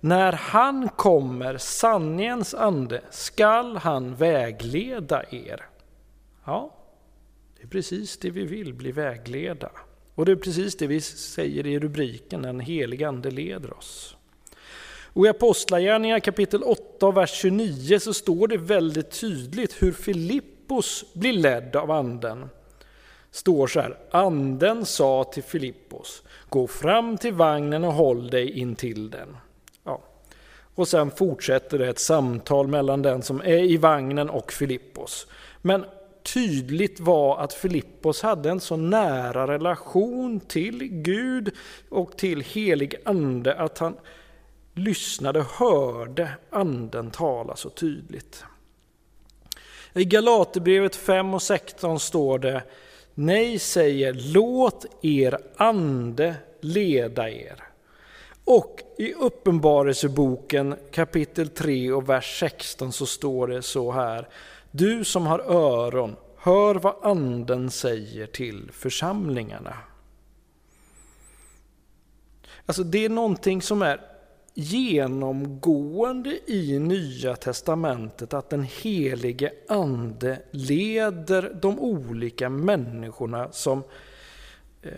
när 0.00 0.32
han 0.32 0.88
kommer, 0.88 1.56
sanningens 1.58 2.54
ande, 2.54 3.00
skall 3.10 3.76
han 3.76 4.14
vägleda 4.14 5.22
er. 5.30 5.66
Ja, 6.44 6.74
det 7.56 7.62
är 7.62 7.68
precis 7.68 8.16
det 8.16 8.30
vi 8.30 8.44
vill, 8.44 8.74
bli 8.74 8.92
vägledda. 8.92 9.70
Och 10.14 10.24
det 10.24 10.32
är 10.32 10.36
precis 10.36 10.76
det 10.76 10.86
vi 10.86 11.00
säger 11.00 11.66
i 11.66 11.78
rubriken, 11.78 12.42
den 12.42 12.60
helige 12.60 13.08
ande 13.08 13.30
leder 13.30 13.76
oss. 13.78 14.16
Och 15.14 15.26
i 15.26 15.28
Apostlagärningarna 15.28 16.20
kapitel 16.20 16.62
8 16.62 17.06
och 17.06 17.16
vers 17.16 17.30
29 17.30 17.98
så 17.98 18.14
står 18.14 18.48
det 18.48 18.56
väldigt 18.56 19.20
tydligt 19.20 19.82
hur 19.82 19.92
Filippos 20.72 21.04
blir 21.12 21.32
ledd 21.32 21.76
av 21.76 21.90
anden. 21.90 22.48
Står 23.30 23.66
så 23.66 23.80
här, 23.80 23.96
anden 24.10 24.86
sa 24.86 25.24
till 25.24 25.42
Filippos, 25.42 26.22
gå 26.48 26.66
fram 26.66 27.18
till 27.18 27.34
vagnen 27.34 27.84
och 27.84 27.92
håll 27.92 28.30
dig 28.30 28.58
in 28.58 28.76
till 28.76 29.10
den. 29.10 29.36
Och 30.74 30.88
sen 30.88 31.10
fortsätter 31.10 31.78
det 31.78 31.88
ett 31.88 31.98
samtal 31.98 32.68
mellan 32.68 33.02
den 33.02 33.22
som 33.22 33.40
är 33.40 33.64
i 33.64 33.76
vagnen 33.76 34.30
och 34.30 34.52
Filippos. 34.52 35.26
Men 35.62 35.84
tydligt 36.34 37.00
var 37.00 37.40
att 37.40 37.52
Filippos 37.52 38.22
hade 38.22 38.50
en 38.50 38.60
så 38.60 38.76
nära 38.76 39.46
relation 39.46 40.40
till 40.40 40.88
Gud 40.88 41.54
och 41.88 42.16
till 42.16 42.40
helig 42.40 42.94
ande 43.04 43.54
att 43.54 43.78
han 43.78 43.94
lyssnade 44.74 45.38
och 45.38 45.44
hörde 45.44 46.30
anden 46.50 47.10
tala 47.10 47.56
så 47.56 47.70
tydligt. 47.70 48.44
I 49.94 50.04
Galaterbrevet 50.04 50.96
5 50.96 51.34
och 51.34 51.42
16 51.42 52.00
står 52.00 52.38
det 52.38 52.62
Nej, 53.14 53.58
säger 53.58 54.32
låt 54.34 54.86
er 55.02 55.38
ande 55.56 56.34
leda 56.60 57.30
er. 57.30 57.64
Och 58.44 58.80
i 58.98 59.14
Uppenbarelseboken 59.14 60.76
kapitel 60.90 61.48
3 61.48 61.92
och 61.92 62.08
vers 62.08 62.38
16 62.40 62.92
så 62.92 63.06
står 63.06 63.48
det 63.48 63.62
så 63.62 63.92
här. 63.92 64.28
Du 64.70 65.04
som 65.04 65.26
har 65.26 65.38
öron, 65.38 66.16
hör 66.36 66.74
vad 66.74 66.94
anden 67.02 67.70
säger 67.70 68.26
till 68.26 68.70
församlingarna. 68.72 69.76
Alltså 72.66 72.82
det 72.82 73.04
är 73.04 73.08
någonting 73.08 73.62
som 73.62 73.82
är 73.82 74.00
genomgående 74.54 76.38
i 76.46 76.78
Nya 76.78 77.36
Testamentet 77.36 78.34
att 78.34 78.50
den 78.50 78.62
helige 78.62 79.52
Ande 79.68 80.42
leder 80.50 81.58
de 81.62 81.78
olika 81.78 82.48
människorna 82.48 83.52
som 83.52 83.82
eh, 84.82 84.92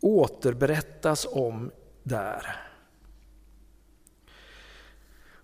återberättas 0.00 1.26
om 1.30 1.70
där. 2.02 2.56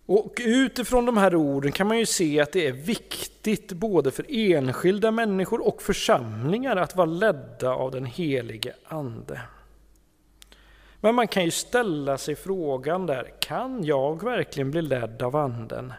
Och 0.07 0.41
utifrån 0.45 1.07
de 1.07 1.17
här 1.17 1.35
orden 1.35 1.73
kan 1.73 1.87
man 1.87 1.99
ju 1.99 2.07
se 2.07 2.41
att 2.41 2.53
det 2.53 2.67
är 2.67 2.73
viktigt 2.73 3.73
både 3.73 4.11
för 4.11 4.27
enskilda 4.29 5.11
människor 5.11 5.67
och 5.67 5.83
församlingar 5.83 6.77
att 6.77 6.97
vara 6.97 7.07
ledda 7.07 7.71
av 7.71 7.91
den 7.91 8.05
helige 8.05 8.75
Ande. 8.85 9.41
Men 11.07 11.15
man 11.15 11.29
kan 11.29 11.45
ju 11.45 11.51
ställa 11.51 12.19
sig 12.19 12.37
frågan 12.37 13.07
där, 13.07 13.33
kan 13.41 13.85
jag 13.85 14.25
verkligen 14.25 14.71
bli 14.71 14.83
ledd 14.83 15.23
av 15.23 15.37
Anden? 15.37 15.93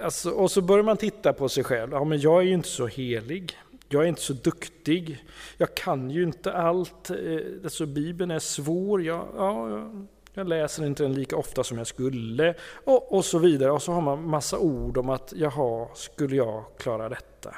Alltså, 0.00 0.30
och 0.30 0.50
så 0.50 0.62
börjar 0.62 0.84
man 0.84 0.96
titta 0.96 1.32
på 1.32 1.48
sig 1.48 1.64
själv, 1.64 1.92
ja 1.92 2.04
men 2.04 2.20
jag 2.20 2.38
är 2.38 2.42
ju 2.42 2.52
inte 2.52 2.68
så 2.68 2.86
helig. 2.86 3.58
Jag 3.88 4.02
är 4.02 4.06
inte 4.06 4.20
så 4.20 4.32
duktig. 4.32 5.24
Jag 5.56 5.74
kan 5.74 6.10
ju 6.10 6.22
inte 6.22 6.52
allt. 6.52 7.10
Eh, 7.10 7.16
alltså, 7.64 7.86
Bibeln 7.86 8.30
är 8.30 8.38
svår. 8.38 9.02
Jag, 9.02 9.26
ja, 9.36 9.90
jag 10.34 10.48
läser 10.48 10.86
inte 10.86 11.02
den 11.02 11.14
lika 11.14 11.36
ofta 11.36 11.64
som 11.64 11.78
jag 11.78 11.86
skulle. 11.86 12.54
Och, 12.84 13.12
och 13.12 13.24
så 13.24 13.38
vidare. 13.38 13.70
Och 13.70 13.82
så 13.82 13.92
har 13.92 14.00
man 14.00 14.28
massa 14.28 14.58
ord 14.58 14.98
om 14.98 15.10
att 15.10 15.32
jaha, 15.36 15.88
skulle 15.94 16.36
jag 16.36 16.64
klara 16.78 17.08
detta? 17.08 17.56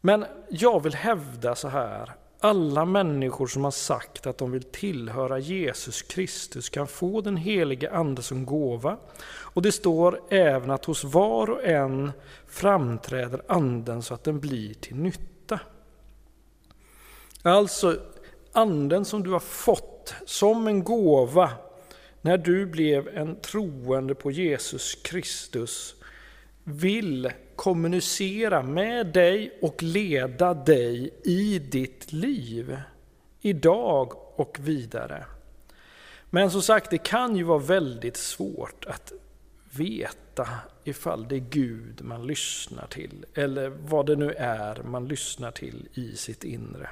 Men 0.00 0.24
jag 0.48 0.82
vill 0.82 0.94
hävda 0.94 1.54
så 1.54 1.68
här 1.68 2.12
alla 2.44 2.84
människor 2.84 3.46
som 3.46 3.64
har 3.64 3.70
sagt 3.70 4.26
att 4.26 4.38
de 4.38 4.50
vill 4.50 4.62
tillhöra 4.62 5.38
Jesus 5.38 6.02
Kristus 6.02 6.68
kan 6.68 6.86
få 6.86 7.20
den 7.20 7.36
helige 7.36 7.90
Ande 7.90 8.22
som 8.22 8.46
gåva. 8.46 8.96
Och 9.24 9.62
det 9.62 9.72
står 9.72 10.20
även 10.28 10.70
att 10.70 10.84
hos 10.84 11.04
var 11.04 11.50
och 11.50 11.64
en 11.64 12.12
framträder 12.46 13.42
Anden 13.48 14.02
så 14.02 14.14
att 14.14 14.24
den 14.24 14.40
blir 14.40 14.74
till 14.74 14.96
nytta. 14.96 15.60
Alltså, 17.42 17.96
Anden 18.52 19.04
som 19.04 19.22
du 19.22 19.30
har 19.30 19.40
fått 19.40 20.14
som 20.26 20.66
en 20.66 20.84
gåva 20.84 21.50
när 22.20 22.38
du 22.38 22.66
blev 22.66 23.08
en 23.08 23.40
troende 23.40 24.14
på 24.14 24.30
Jesus 24.30 24.94
Kristus 24.94 25.94
vill 26.64 27.32
kommunicera 27.56 28.62
med 28.62 29.06
dig 29.06 29.58
och 29.62 29.82
leda 29.82 30.54
dig 30.54 31.10
i 31.24 31.58
ditt 31.58 32.12
liv, 32.12 32.76
idag 33.40 34.12
och 34.36 34.58
vidare. 34.60 35.24
Men 36.30 36.50
som 36.50 36.62
sagt, 36.62 36.90
det 36.90 36.98
kan 36.98 37.36
ju 37.36 37.42
vara 37.42 37.58
väldigt 37.58 38.16
svårt 38.16 38.84
att 38.84 39.12
veta 39.70 40.48
ifall 40.84 41.28
det 41.28 41.36
är 41.36 41.44
Gud 41.50 42.00
man 42.02 42.26
lyssnar 42.26 42.86
till, 42.86 43.26
eller 43.34 43.68
vad 43.68 44.06
det 44.06 44.16
nu 44.16 44.32
är 44.32 44.82
man 44.82 45.08
lyssnar 45.08 45.50
till 45.50 45.88
i 45.94 46.16
sitt 46.16 46.44
inre. 46.44 46.88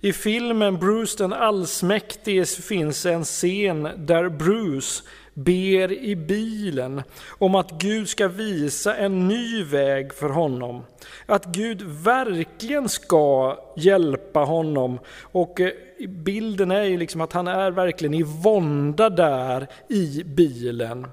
I 0.00 0.12
filmen 0.12 0.78
Bruce 0.78 1.18
den 1.18 1.32
allsmäktige 1.32 2.62
finns 2.62 3.06
en 3.06 3.24
scen 3.24 3.88
där 3.96 4.28
Bruce 4.28 5.04
ber 5.36 5.92
i 5.92 6.16
bilen 6.16 7.02
om 7.38 7.54
att 7.54 7.70
Gud 7.70 8.08
ska 8.08 8.28
visa 8.28 8.96
en 8.96 9.28
ny 9.28 9.64
väg 9.64 10.14
för 10.14 10.28
honom. 10.28 10.84
Att 11.26 11.44
Gud 11.44 11.82
verkligen 11.82 12.88
ska 12.88 13.56
hjälpa 13.76 14.40
honom. 14.40 14.98
Och 15.20 15.60
eh, 15.60 15.72
bilden 16.08 16.70
är 16.70 16.82
ju 16.82 16.96
liksom 16.96 17.20
att 17.20 17.32
han 17.32 17.48
är 17.48 17.70
verkligen 17.70 18.14
i 18.14 18.22
vånda 18.22 19.10
där 19.10 19.66
i 19.88 20.22
bilen. 20.24 21.06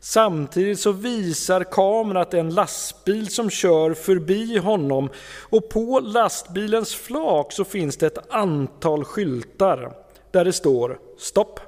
Samtidigt 0.00 0.80
så 0.80 0.92
visar 0.92 1.64
kameran 1.64 2.22
att 2.22 2.30
det 2.30 2.36
är 2.36 2.40
en 2.40 2.54
lastbil 2.54 3.28
som 3.28 3.50
kör 3.50 3.94
förbi 3.94 4.58
honom 4.58 5.08
och 5.50 5.68
på 5.68 6.00
lastbilens 6.00 6.94
flak 6.94 7.52
så 7.52 7.64
finns 7.64 7.96
det 7.96 8.06
ett 8.06 8.32
antal 8.34 9.04
skyltar 9.04 9.92
där 10.30 10.44
det 10.44 10.52
står 10.52 10.98
stopp, 11.18 11.60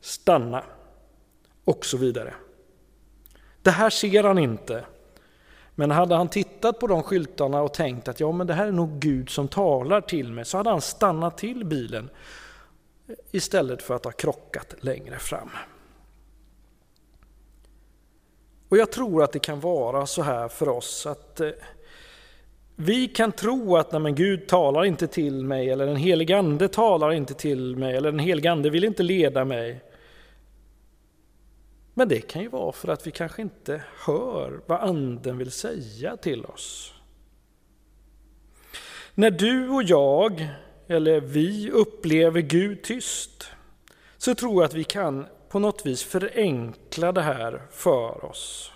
stanna 0.00 0.62
och 1.64 1.86
så 1.86 1.96
vidare. 1.96 2.34
Det 3.62 3.70
här 3.70 3.90
ser 3.90 4.24
han 4.24 4.38
inte. 4.38 4.84
Men 5.74 5.90
hade 5.90 6.14
han 6.14 6.28
tittat 6.28 6.78
på 6.78 6.86
de 6.86 7.02
skyltarna 7.02 7.62
och 7.62 7.74
tänkt 7.74 8.08
att 8.08 8.20
ja, 8.20 8.32
men 8.32 8.46
det 8.46 8.54
här 8.54 8.66
är 8.66 8.72
nog 8.72 8.98
Gud 8.98 9.30
som 9.30 9.48
talar 9.48 10.00
till 10.00 10.32
mig, 10.32 10.44
så 10.44 10.56
hade 10.56 10.70
han 10.70 10.80
stannat 10.80 11.38
till 11.38 11.64
bilen 11.64 12.10
istället 13.30 13.82
för 13.82 13.94
att 13.94 14.04
ha 14.04 14.12
krockat 14.12 14.74
längre 14.80 15.18
fram. 15.18 15.50
Och 18.68 18.76
jag 18.78 18.92
tror 18.92 19.22
att 19.22 19.32
det 19.32 19.38
kan 19.38 19.60
vara 19.60 20.06
så 20.06 20.22
här 20.22 20.48
för 20.48 20.68
oss 20.68 21.06
att 21.06 21.40
eh, 21.40 21.50
vi 22.76 23.08
kan 23.08 23.32
tro 23.32 23.76
att 23.76 23.92
nej, 23.92 24.00
men 24.00 24.14
Gud 24.14 24.48
talar 24.48 24.84
inte 24.84 25.06
till 25.06 25.44
mig, 25.44 25.70
eller 25.70 25.86
den 25.86 25.96
helige 25.96 26.38
Ande 26.38 26.68
talar 26.68 27.12
inte 27.12 27.34
till 27.34 27.76
mig, 27.76 27.96
eller 27.96 28.10
den 28.10 28.20
helige 28.20 28.52
Ande 28.52 28.70
vill 28.70 28.84
inte 28.84 29.02
leda 29.02 29.44
mig. 29.44 29.80
Men 31.94 32.08
det 32.08 32.20
kan 32.20 32.42
ju 32.42 32.48
vara 32.48 32.72
för 32.72 32.88
att 32.88 33.06
vi 33.06 33.10
kanske 33.10 33.42
inte 33.42 33.82
hör 34.06 34.60
vad 34.66 34.80
Anden 34.80 35.38
vill 35.38 35.50
säga 35.50 36.16
till 36.16 36.44
oss. 36.44 36.94
När 39.14 39.30
du 39.30 39.68
och 39.68 39.82
jag, 39.82 40.48
eller 40.86 41.20
vi, 41.20 41.70
upplever 41.70 42.40
Gud 42.40 42.82
tyst, 42.82 43.48
så 44.16 44.34
tror 44.34 44.54
jag 44.54 44.64
att 44.64 44.74
vi 44.74 44.84
kan 44.84 45.26
på 45.48 45.58
något 45.58 45.86
vis 45.86 46.04
förenkla 46.04 47.12
det 47.12 47.22
här 47.22 47.62
för 47.70 48.24
oss. 48.24 48.72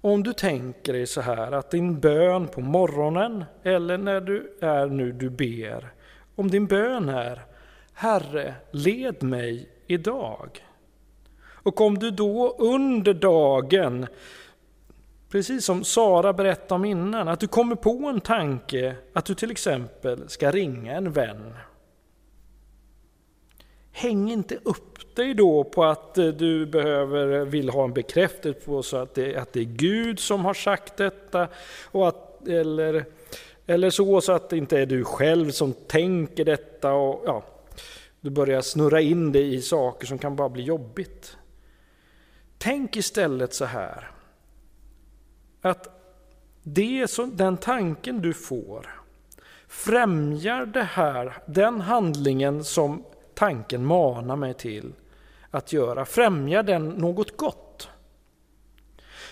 Om 0.00 0.22
du 0.22 0.32
tänker 0.32 0.92
dig 0.92 1.06
så 1.06 1.20
här 1.20 1.52
att 1.52 1.70
din 1.70 2.00
bön 2.00 2.48
på 2.48 2.60
morgonen 2.60 3.44
eller 3.62 3.98
när 3.98 4.20
du 4.20 4.58
är 4.60 4.86
nu 4.86 5.12
du 5.12 5.30
ber, 5.30 5.92
om 6.34 6.50
din 6.50 6.66
bön 6.66 7.08
är 7.08 7.44
Herre, 7.92 8.54
led 8.70 9.22
mig 9.22 9.68
idag. 9.86 10.65
Och 11.66 11.80
om 11.80 11.98
du 11.98 12.10
då 12.10 12.56
under 12.58 13.14
dagen, 13.14 14.06
precis 15.28 15.64
som 15.64 15.84
Sara 15.84 16.32
berättade 16.32 16.74
om 16.74 16.84
innan, 16.84 17.28
att 17.28 17.40
du 17.40 17.46
kommer 17.46 17.76
på 17.76 18.06
en 18.06 18.20
tanke 18.20 18.96
att 19.12 19.24
du 19.24 19.34
till 19.34 19.50
exempel 19.50 20.28
ska 20.28 20.50
ringa 20.50 20.92
en 20.92 21.12
vän 21.12 21.54
Häng 23.92 24.30
inte 24.30 24.58
upp 24.62 25.16
dig 25.16 25.34
då 25.34 25.64
på 25.64 25.84
att 25.84 26.18
eh, 26.18 26.26
du 26.26 26.66
behöver, 26.66 27.44
vill 27.44 27.68
ha 27.68 27.84
en 27.84 27.92
bekräftelse 27.92 28.60
på 28.60 28.82
så 28.82 28.96
att 28.96 29.14
det, 29.14 29.36
att 29.36 29.52
det 29.52 29.60
är 29.60 29.64
Gud 29.64 30.20
som 30.20 30.44
har 30.44 30.54
sagt 30.54 30.96
detta. 30.96 31.48
Och 31.84 32.08
att, 32.08 32.48
eller, 32.48 33.04
eller 33.66 33.90
så, 33.90 34.20
så 34.20 34.32
att 34.32 34.50
det 34.50 34.56
inte 34.56 34.78
är 34.78 34.86
du 34.86 35.04
själv 35.04 35.50
som 35.50 35.72
tänker 35.72 36.44
detta. 36.44 36.92
Och, 36.92 37.22
ja, 37.26 37.44
du 38.20 38.30
börjar 38.30 38.60
snurra 38.60 39.00
in 39.00 39.32
dig 39.32 39.54
i 39.54 39.62
saker 39.62 40.06
som 40.06 40.18
kan 40.18 40.36
bara 40.36 40.48
bli 40.48 40.62
jobbigt. 40.62 41.36
Tänk 42.58 42.96
istället 42.96 43.54
så 43.54 43.64
här. 43.64 44.10
Att 45.60 45.88
det 46.62 47.10
som, 47.10 47.36
den 47.36 47.56
tanken 47.56 48.20
du 48.20 48.34
får 48.34 49.02
främjar 49.68 50.66
det 50.66 50.82
här, 50.82 51.42
den 51.46 51.80
handlingen 51.80 52.64
som 52.64 53.04
tanken 53.34 53.84
manar 53.84 54.36
mig 54.36 54.54
till 54.54 54.92
att 55.50 55.72
göra? 55.72 56.04
Främjar 56.04 56.62
den 56.62 56.88
något 56.88 57.36
gott? 57.36 57.88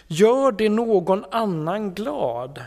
Gör 0.07 0.53
det 0.53 0.69
någon 0.69 1.25
annan 1.31 1.95
glad? 1.95 2.65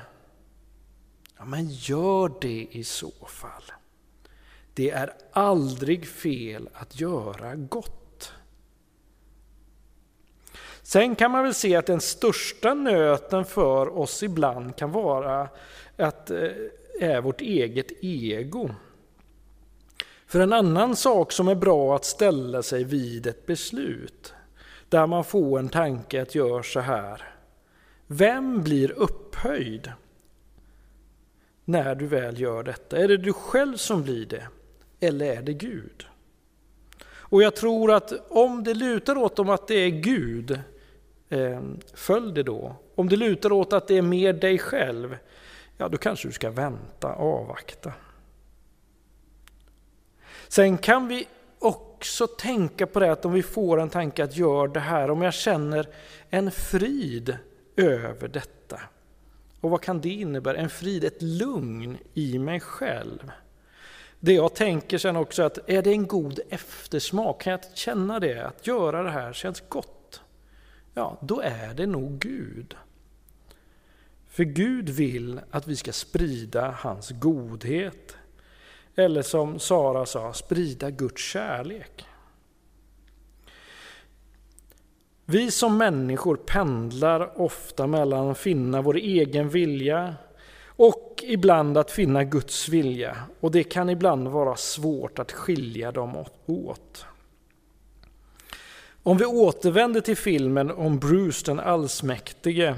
Ja, 1.38 1.46
men 1.46 1.68
gör 1.70 2.32
det 2.42 2.68
i 2.72 2.84
så 2.84 3.12
fall. 3.28 3.64
Det 4.74 4.90
är 4.90 5.14
aldrig 5.32 6.08
fel 6.08 6.70
att 6.74 7.00
göra 7.00 7.56
gott. 7.56 7.97
Sen 10.88 11.16
kan 11.16 11.32
man 11.32 11.44
väl 11.44 11.54
se 11.54 11.76
att 11.76 11.86
den 11.86 12.02
största 12.02 12.74
nöten 12.74 13.46
för 13.46 13.98
oss 13.98 14.24
ibland 14.24 14.76
kan 14.76 14.92
vara 14.92 15.50
att 15.98 16.32
eh, 16.32 16.52
är 17.00 17.22
vårt 17.22 17.42
eget 17.42 17.92
ego. 18.02 18.70
För 20.28 20.40
en 20.40 20.54
annan 20.54 20.96
sak 20.96 21.32
som 21.32 21.48
är 21.48 21.56
bra 21.56 21.96
att 21.96 22.06
ställa 22.06 22.64
sig 22.64 22.84
vid 22.84 23.28
ett 23.28 23.46
beslut, 23.46 24.34
där 24.90 25.08
man 25.08 25.24
får 25.24 25.60
en 25.60 25.70
tanke 25.70 26.22
att 26.22 26.36
göra 26.36 26.64
så 26.64 26.80
här. 26.80 27.34
Vem 28.08 28.64
blir 28.64 28.92
upphöjd 28.92 29.92
när 31.66 31.96
du 31.96 32.08
väl 32.08 32.40
gör 32.40 32.64
detta? 32.64 32.98
Är 32.98 33.08
det 33.08 33.18
du 33.18 33.34
själv 33.34 33.78
som 33.78 34.04
blir 34.04 34.26
det? 34.26 34.48
Eller 35.00 35.26
är 35.26 35.42
det 35.42 35.54
Gud? 35.54 36.08
Och 37.30 37.44
jag 37.44 37.56
tror 37.56 37.92
att 37.92 38.14
om 38.30 38.64
det 38.64 38.74
lutar 38.74 39.18
åt 39.18 39.36
dem 39.36 39.50
att 39.50 39.68
det 39.68 39.76
är 39.76 39.90
Gud, 39.90 40.60
eh, 41.30 41.62
följ 41.94 42.34
det 42.34 42.44
då. 42.44 42.76
Om 42.96 43.10
det 43.10 43.16
lutar 43.16 43.52
åt 43.52 43.74
att 43.74 43.88
det 43.88 43.98
är 43.98 44.02
mer 44.02 44.34
dig 44.34 44.58
själv, 44.58 45.18
ja 45.78 45.90
då 45.90 45.98
kanske 45.98 46.28
du 46.28 46.32
ska 46.32 46.52
vänta, 46.52 47.14
avvakta. 47.14 47.94
Sen 50.48 50.78
kan 50.78 51.08
vi 51.08 51.28
också 51.60 52.28
tänka 52.28 52.88
på 52.88 53.00
det 53.00 53.12
att 53.12 53.26
om 53.26 53.34
vi 53.34 53.44
får 53.44 53.82
en 53.82 53.90
tanke 53.90 54.24
att 54.24 54.38
gör 54.38 54.68
det 54.68 54.80
här, 54.80 55.12
om 55.12 55.22
jag 55.22 55.34
känner 55.34 55.88
en 56.30 56.52
frid 56.52 57.38
över 57.76 58.28
detta. 58.28 58.80
Och 59.62 59.70
vad 59.70 59.82
kan 59.82 60.02
det 60.02 60.10
innebära? 60.10 60.58
En 60.58 60.70
frid, 60.70 61.04
ett 61.04 61.22
lugn 61.22 61.98
i 62.14 62.40
mig 62.40 62.60
själv. 62.60 63.32
Det 64.20 64.34
jag 64.34 64.56
tänker 64.56 64.98
sen 64.98 65.16
också 65.16 65.44
att 65.44 65.70
är 65.70 65.82
det 65.82 65.92
en 65.92 66.08
god 66.08 66.40
eftersmak? 66.50 67.42
Kan 67.42 67.52
jag 67.52 67.62
känna 67.74 68.20
det? 68.20 68.46
Att 68.46 68.68
göra 68.68 69.04
det 69.04 69.10
här 69.10 69.34
känns 69.34 69.64
gott? 69.70 69.97
Ja, 70.98 71.18
då 71.22 71.42
är 71.42 71.74
det 71.74 71.86
nog 71.86 72.20
Gud. 72.20 72.76
För 74.28 74.44
Gud 74.44 74.90
vill 74.90 75.40
att 75.52 75.68
vi 75.68 75.76
ska 75.76 75.92
sprida 75.92 76.76
hans 76.80 77.10
godhet, 77.12 78.16
eller 78.96 79.22
som 79.22 79.60
Sara 79.60 80.06
sa, 80.06 80.34
sprida 80.34 80.92
Guds 80.92 81.22
kärlek. 81.22 82.06
Vi 85.26 85.52
som 85.52 85.78
människor 85.78 86.36
pendlar 86.36 87.42
ofta 87.42 87.88
mellan 87.88 88.30
att 88.30 88.38
finna 88.38 88.82
vår 88.82 88.98
egen 88.98 89.50
vilja 89.50 90.16
och 90.66 91.24
ibland 91.28 91.78
att 91.78 91.92
finna 91.92 92.24
Guds 92.24 92.70
vilja. 92.70 93.18
Och 93.40 93.52
det 93.52 93.64
kan 93.64 93.90
ibland 93.90 94.28
vara 94.28 94.56
svårt 94.56 95.20
att 95.20 95.32
skilja 95.32 95.92
dem 95.92 96.26
åt. 96.46 97.06
Om 99.08 99.18
vi 99.18 99.26
återvänder 99.26 100.02
till 100.02 100.18
filmen 100.18 100.72
om 100.72 101.00
Bruce 101.00 101.46
den 101.46 101.60
allsmäktige 101.60 102.76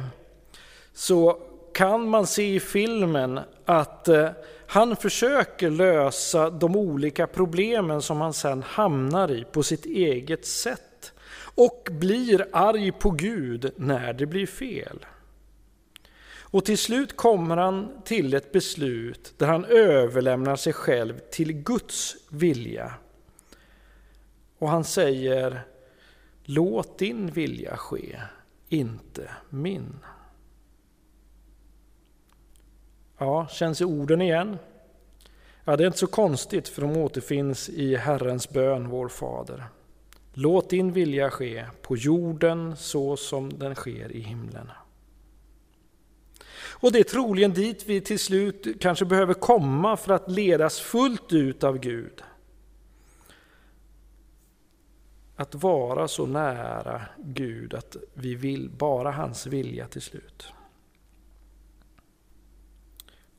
så 0.94 1.40
kan 1.74 2.10
man 2.10 2.28
se 2.28 2.56
i 2.56 2.60
filmen 2.60 3.40
att 3.66 4.08
eh, 4.08 4.30
han 4.68 4.96
försöker 4.96 5.70
lösa 5.70 6.50
de 6.50 6.76
olika 6.76 7.28
problemen 7.28 8.02
som 8.02 8.22
han 8.22 8.34
sen 8.34 8.64
hamnar 8.64 9.32
i 9.32 9.44
på 9.44 9.64
sitt 9.64 9.86
eget 9.86 10.46
sätt 10.46 11.14
och 11.56 11.88
blir 11.92 12.48
arg 12.52 12.92
på 12.92 13.12
Gud 13.12 13.72
när 13.76 14.14
det 14.14 14.26
blir 14.26 14.48
fel. 14.48 15.06
Och 16.40 16.66
till 16.66 16.78
slut 16.78 17.18
kommer 17.18 17.58
han 17.58 18.02
till 18.06 18.34
ett 18.34 18.52
beslut 18.52 19.34
där 19.38 19.48
han 19.48 19.66
överlämnar 19.66 20.56
sig 20.56 20.74
själv 20.74 21.20
till 21.32 21.54
Guds 21.54 22.16
vilja. 22.30 22.94
Och 24.60 24.70
han 24.70 24.84
säger 24.84 25.66
Låt 26.52 26.98
din 26.98 27.28
vilja 27.28 27.78
ske, 27.78 28.20
inte 28.70 29.32
min. 29.50 30.00
Ja, 33.18 33.48
känns 33.48 33.82
orden 33.82 34.22
igen? 34.22 34.58
Ja, 35.64 35.78
det 35.78 35.84
är 35.84 35.88
inte 35.88 36.00
så 36.00 36.08
konstigt 36.08 36.68
för 36.68 36.82
de 36.82 36.98
återfinns 36.98 37.70
i 37.70 37.96
Herrens 37.96 38.50
bön, 38.50 38.90
vår 38.90 39.08
Fader. 39.08 39.64
Låt 40.34 40.70
din 40.70 40.92
vilja 40.92 41.30
ske 41.30 41.66
på 41.82 41.98
jorden 41.98 42.76
så 42.78 43.18
som 43.18 43.60
den 43.60 43.76
sker 43.76 44.12
i 44.12 44.20
himlen. 44.20 44.72
Och 46.70 46.92
det 46.92 47.00
är 47.00 47.04
troligen 47.04 47.54
dit 47.54 47.84
vi 47.86 48.02
till 48.02 48.20
slut 48.20 48.82
kanske 48.82 49.06
behöver 49.06 49.34
komma 49.34 49.98
för 49.98 50.14
att 50.14 50.32
ledas 50.32 50.80
fullt 50.80 51.34
ut 51.34 51.64
av 51.64 51.78
Gud. 51.78 52.24
Att 55.40 55.56
vara 55.56 56.08
så 56.08 56.26
nära 56.26 57.02
Gud 57.18 57.74
att 57.74 57.98
vi 58.14 58.36
vill 58.36 58.70
bara 58.70 59.12
hans 59.12 59.48
vilja 59.48 59.88
till 59.88 60.02
slut. 60.02 60.48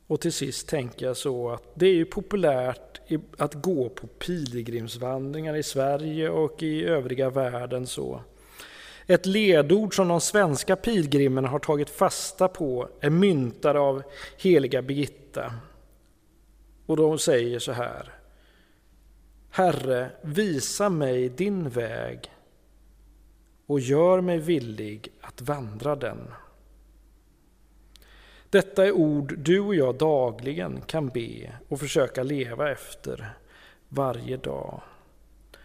Och 0.06 0.20
till 0.20 0.32
sist 0.32 0.68
tänker 0.68 1.06
jag 1.06 1.16
så 1.16 1.50
att 1.50 1.62
det 1.74 1.86
är 1.86 1.94
ju 1.94 2.04
populärt 2.04 3.00
att 3.38 3.54
gå 3.54 3.88
på 3.88 4.06
pilgrimsvandringar 4.06 5.56
i 5.56 5.62
Sverige 5.62 6.30
och 6.30 6.62
i 6.62 6.84
övriga 6.84 7.30
världen 7.30 7.86
så. 7.86 8.20
Ett 9.06 9.26
ledord 9.26 9.96
som 9.96 10.08
de 10.08 10.20
svenska 10.20 10.76
pilgrimerna 10.76 11.48
har 11.48 11.58
tagit 11.58 11.90
fasta 11.90 12.48
på 12.48 12.88
är 13.00 13.10
myntade 13.10 13.80
av 13.80 14.02
heliga 14.36 14.82
Birgitta. 14.82 15.54
Och 16.86 16.96
de 16.96 17.18
säger 17.18 17.58
så 17.58 17.72
här. 17.72 18.19
Herre, 19.50 20.10
visa 20.22 20.88
mig 20.88 21.28
din 21.28 21.68
väg 21.68 22.30
och 23.66 23.80
gör 23.80 24.20
mig 24.20 24.38
villig 24.38 25.08
att 25.20 25.40
vandra 25.40 25.96
den. 25.96 26.30
Detta 28.50 28.86
är 28.86 28.92
ord 28.92 29.38
du 29.38 29.60
och 29.60 29.74
jag 29.74 29.94
dagligen 29.94 30.80
kan 30.80 31.08
be 31.08 31.52
och 31.68 31.80
försöka 31.80 32.22
leva 32.22 32.70
efter 32.70 33.34
varje 33.88 34.36
dag. 34.36 34.82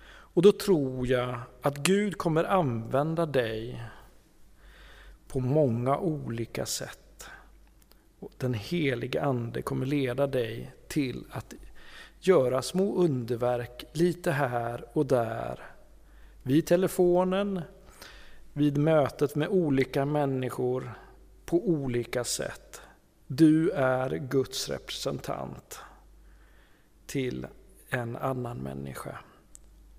Och 0.08 0.41
då 0.41 0.52
tror 0.52 1.08
jag 1.08 1.39
att 1.62 1.78
Gud 1.78 2.17
kommer 2.17 2.43
använda 2.43 3.26
dig 3.26 3.84
på 5.28 5.39
många 5.39 5.98
olika 5.98 6.65
sätt. 6.65 7.30
Den 8.38 8.54
helige 8.54 9.21
Ande 9.21 9.62
kommer 9.62 9.86
leda 9.86 10.28
dig 10.28 10.71
till 10.88 11.26
att 11.32 11.54
göra 12.28 12.62
små 12.62 12.96
underverk 12.96 13.86
lite 13.94 14.32
här 14.32 14.86
och 14.94 15.06
där. 15.06 15.60
Vid 16.44 16.66
telefonen, 16.66 17.62
vid 18.54 18.78
mötet 18.78 19.36
med 19.36 19.48
olika 19.48 20.06
människor, 20.06 20.94
på 21.46 21.68
olika 21.68 22.24
sätt. 22.24 22.82
Du 23.28 23.70
är 23.70 24.10
Guds 24.10 24.70
representant 24.70 25.80
till 27.06 27.48
en 27.90 28.16
annan 28.16 28.58
människa. 28.58 29.20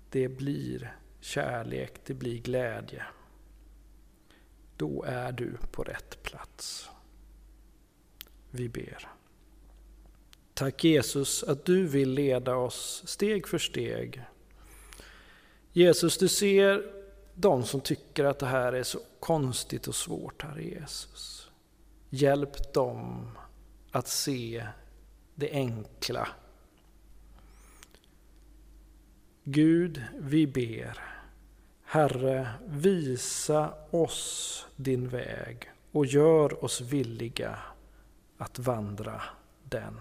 Det 0.09 0.27
blir 0.27 0.95
kärlek, 1.19 1.93
det 2.05 2.13
blir 2.13 2.41
glädje. 2.41 3.03
Då 4.77 5.03
är 5.03 5.31
du 5.31 5.57
på 5.71 5.83
rätt 5.83 6.23
plats. 6.23 6.89
Vi 8.51 8.69
ber. 8.69 9.16
Tack 10.57 10.83
Jesus 10.83 11.43
att 11.43 11.65
du 11.65 11.87
vill 11.87 12.09
leda 12.09 12.55
oss 12.55 13.03
steg 13.05 13.47
för 13.47 13.57
steg. 13.57 14.23
Jesus, 15.73 16.17
du 16.17 16.27
ser 16.27 16.91
de 17.33 17.63
som 17.63 17.81
tycker 17.81 18.25
att 18.25 18.39
det 18.39 18.45
här 18.45 18.73
är 18.73 18.83
så 18.83 18.99
konstigt 19.19 19.87
och 19.87 19.95
svårt, 19.95 20.43
Herre 20.43 20.63
Jesus. 20.63 21.51
Hjälp 22.09 22.73
dem 22.73 23.31
att 23.91 24.07
se 24.07 24.67
det 25.35 25.51
enkla. 25.51 26.27
Gud, 29.43 30.03
vi 30.19 30.47
ber. 30.47 30.99
Herre, 31.83 32.49
visa 32.65 33.73
oss 33.91 34.65
din 34.75 35.09
väg 35.09 35.71
och 35.91 36.05
gör 36.05 36.63
oss 36.63 36.81
villiga 36.81 37.59
att 38.37 38.59
vandra 38.59 39.21
den. 39.63 39.99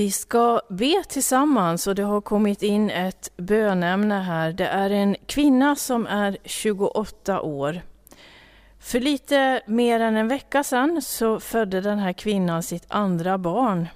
Vi 0.00 0.10
ska 0.10 0.60
be 0.68 1.02
tillsammans 1.08 1.86
och 1.86 1.94
det 1.94 2.02
har 2.02 2.20
kommit 2.20 2.62
in 2.62 2.90
ett 2.90 3.30
bönämne 3.36 4.14
här. 4.14 4.52
Det 4.52 4.66
är 4.66 4.90
en 4.90 5.16
kvinna 5.26 5.76
som 5.76 6.06
är 6.06 6.36
28 6.44 7.40
år. 7.40 7.80
För 8.78 9.00
lite 9.00 9.62
mer 9.66 10.00
än 10.00 10.16
en 10.16 10.28
vecka 10.28 10.64
sedan 10.64 11.02
så 11.02 11.40
födde 11.40 11.80
den 11.80 11.98
här 11.98 12.12
kvinnan 12.12 12.62
sitt 12.62 12.84
andra 12.88 13.38
barn. 13.38 13.88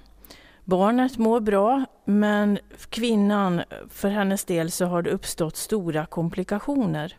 Barnet 0.63 1.17
mår 1.17 1.39
bra, 1.39 1.85
men 2.05 2.59
kvinnan, 2.89 3.61
för 3.89 4.09
hennes 4.09 4.45
del 4.45 4.71
så 4.71 4.85
har 4.85 5.01
det 5.01 5.09
uppstått 5.09 5.55
stora 5.55 6.05
komplikationer. 6.05 7.17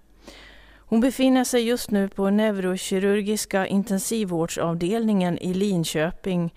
Hon 0.77 1.01
befinner 1.01 1.45
sig 1.45 1.63
just 1.63 1.91
nu 1.91 2.09
på 2.09 2.31
neurokirurgiska 2.31 3.67
intensivvårdsavdelningen 3.67 5.39
i 5.39 5.55
Linköping 5.55 6.53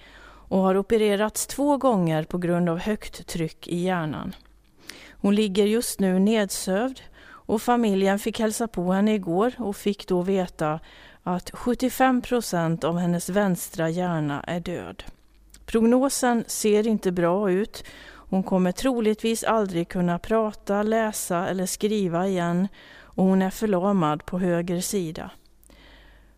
och 0.50 0.60
har 0.60 0.78
opererats 0.78 1.47
två 1.47 1.78
gånger 1.78 2.24
på 2.24 2.38
grund 2.38 2.70
av 2.70 2.80
högt 2.80 3.28
tryck 3.28 3.68
i 3.68 3.78
hjärnan. 3.78 4.36
Hon 5.12 5.36
ligger 5.36 5.66
just 5.66 6.00
nu 6.00 6.20
nedsövd 6.20 7.02
och 7.28 7.62
familjen 7.62 8.20
fick 8.20 8.39
hälsa 8.39 8.68
på 8.68 8.91
henne 8.93 9.14
igår 9.14 9.54
och 9.58 9.76
fick 9.76 10.08
då 10.08 10.22
veta 10.22 10.80
att 11.24 11.52
75 11.54 12.22
procent 12.22 12.84
av 12.84 12.97
hennes 12.97 13.30
vänstra 13.30 13.89
hjärna 13.89 14.43
är 14.47 14.60
död. 14.60 15.04
Prognosen 15.66 16.43
ser 16.47 16.88
inte 16.88 17.12
bra 17.12 17.52
ut. 17.52 17.84
Hon 18.30 18.43
kommer 18.43 18.72
troligtvis 18.72 19.43
aldrig 19.43 19.88
kunna 19.88 20.20
prata, 20.20 20.84
läsa 20.84 21.47
eller 21.47 21.66
skriva 21.66 22.28
igen 22.28 22.68
och 23.02 23.24
hon 23.24 23.41
är 23.41 23.50
förlamad 23.50 24.26
på 24.26 24.39
höger 24.39 24.82
sida. 24.82 25.32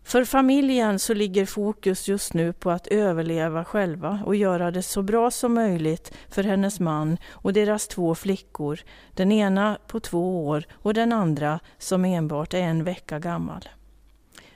För 0.04 0.24
familjen 0.24 0.98
så 0.98 1.14
ligger 1.14 1.46
fokus 1.46 2.08
just 2.08 2.34
nu 2.34 2.52
på 2.52 2.70
att 2.70 2.86
överleva 2.86 3.64
själva 3.64 4.22
och 4.26 4.36
göra 4.36 4.70
det 4.70 4.82
så 4.82 5.02
bra 5.02 5.30
som 5.30 5.54
möjligt 5.54 6.12
för 6.28 6.44
hennes 6.44 6.80
man 6.80 7.18
och 7.30 7.52
deras 7.52 7.88
två 7.88 8.14
flickor, 8.14 8.80
den 9.14 9.32
ena 9.32 9.78
på 9.86 10.00
två 10.00 10.46
år 10.46 10.64
och 10.72 10.94
den 10.94 11.12
andra 11.12 11.60
som 11.78 12.04
enbart 12.04 12.54
är 12.54 12.62
en 12.62 12.84
vecka 12.84 13.18
gammal. 13.18 13.68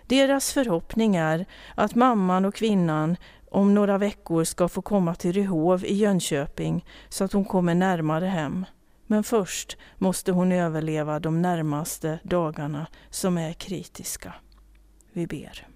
Deras 0.07 0.53
förhoppning 0.53 1.17
är 1.17 1.47
att 1.75 1.95
mamman 1.95 2.45
och 2.45 2.55
kvinnan 2.55 3.17
om 3.51 3.75
några 3.75 3.99
veckor 3.99 4.45
ska 4.45 4.69
få 4.69 4.83
komma 4.83 5.15
till 5.15 5.33
Ryhov 5.33 5.85
i 5.85 5.95
Jönköping 5.95 6.85
så 7.09 7.25
att 7.25 7.33
hon 7.33 7.45
kommer 7.45 7.75
närmare 7.75 8.27
hem. 8.27 8.65
Men 9.07 9.25
först 9.25 9.77
måste 9.99 10.33
hon 10.33 10.53
överleva 10.53 11.21
de 11.21 11.43
närmaste 11.43 12.19
dagarna 12.23 12.87
som 13.11 13.39
är 13.39 13.53
kritiska. 13.53 14.35
Vi 15.17 15.27
ber. 15.27 15.67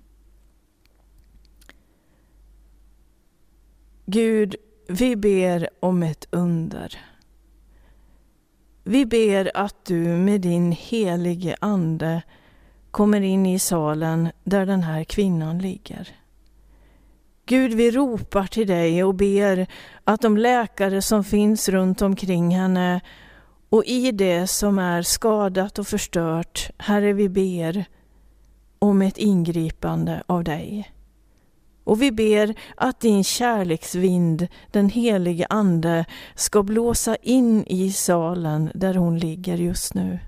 Gud, 4.07 4.57
vi 4.89 5.17
ber 5.17 5.69
om 5.81 6.03
ett 6.03 6.27
under. 6.31 6.99
Vi 8.85 9.07
ber 9.07 9.51
att 9.55 9.85
du 9.85 10.05
med 10.05 10.41
din 10.41 10.73
helige 10.73 11.57
Ande 11.61 12.23
kommer 12.91 13.21
in 13.21 13.47
i 13.47 13.59
salen 13.59 14.29
där 14.45 14.67
den 14.67 14.83
här 14.83 15.05
kvinnan 15.05 15.59
ligger. 15.59 16.09
Gud, 17.47 17.73
vi 17.73 17.91
ropar 17.91 18.47
till 18.47 18.67
dig 18.67 19.05
och 19.05 19.15
ber 19.15 19.67
att 20.05 20.21
de 20.21 20.37
läkare 20.37 21.03
som 21.03 21.25
finns 21.25 21.69
runt 21.69 22.03
omkring 22.03 22.51
henne 22.51 23.01
och 23.69 23.85
i 23.85 24.13
det 24.13 24.47
som 24.47 24.79
är 24.79 25.03
skadat 25.03 25.79
och 25.79 25.87
förstört, 25.87 26.71
Herre, 26.79 27.13
vi 27.13 27.29
ber 27.29 27.87
om 28.81 29.03
ett 29.03 29.19
ingripande 29.19 30.23
av 30.27 30.45
dig. 30.45 30.93
Och 31.85 32.03
vi 32.03 32.13
ber 32.13 32.55
att 32.77 33.01
din 33.01 33.25
kärleksvind, 33.25 34.49
den 34.71 34.89
helige 34.89 35.47
Ande, 35.51 36.05
ska 36.35 36.63
blåsa 36.63 37.17
in 37.17 37.65
i 37.67 37.93
salen 37.93 38.71
där 38.75 38.95
hon 38.95 39.19
ligger 39.19 39.57
just 39.57 39.95
nu. 39.95 40.19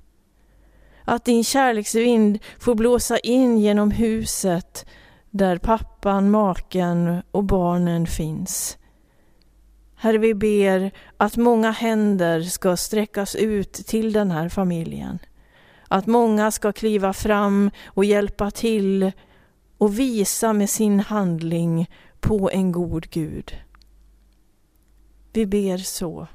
Att 1.05 1.24
din 1.24 1.44
kärleksvind 1.44 2.38
får 2.59 2.74
blåsa 2.74 3.18
in 3.18 3.59
genom 3.59 3.90
huset 3.90 4.86
där 5.30 5.59
pappan, 5.59 6.30
maken 6.30 7.22
och 7.30 7.44
barnen 7.44 8.07
finns. 8.07 8.78
Herre, 9.96 10.18
vi 10.18 10.34
ber 10.34 10.90
att 11.16 11.36
många 11.36 11.70
händer 11.70 12.42
ska 12.42 12.76
sträckas 12.76 13.34
ut 13.34 13.72
till 13.72 14.12
den 14.12 14.30
här 14.30 14.48
familjen. 14.48 15.18
Att 15.93 16.07
många 16.07 16.51
ska 16.51 16.72
kliva 16.72 17.12
fram 17.12 17.70
och 17.86 18.05
hjälpa 18.05 18.51
till 18.51 19.12
och 19.78 19.99
visa 19.99 20.53
med 20.53 20.70
sin 20.70 21.01
handling 21.01 21.90
på 22.20 22.51
en 22.51 22.72
god 22.72 23.11
Gud. 23.11 23.57
Vi 25.32 25.47
ber 25.47 25.78
så. 25.78 26.26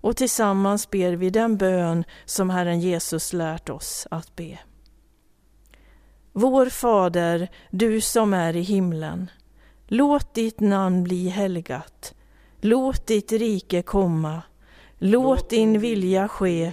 Och 0.00 0.16
tillsammans 0.16 0.90
ber 0.90 1.12
vi 1.12 1.30
den 1.30 1.56
bön 1.56 2.04
som 2.24 2.50
Herren 2.50 2.80
Jesus 2.80 3.32
lärt 3.32 3.68
oss 3.68 4.06
att 4.10 4.36
be. 4.36 4.58
Vår 6.32 6.66
Fader, 6.66 7.48
du 7.70 8.00
som 8.00 8.34
är 8.34 8.56
i 8.56 8.62
himlen. 8.62 9.30
Låt 9.86 10.34
ditt 10.34 10.60
namn 10.60 11.04
bli 11.04 11.28
helgat. 11.28 12.14
Låt 12.60 13.06
ditt 13.06 13.32
rike 13.32 13.82
komma. 13.82 14.42
Låt 14.98 15.50
din 15.50 15.80
vilja 15.80 16.28
ske 16.28 16.72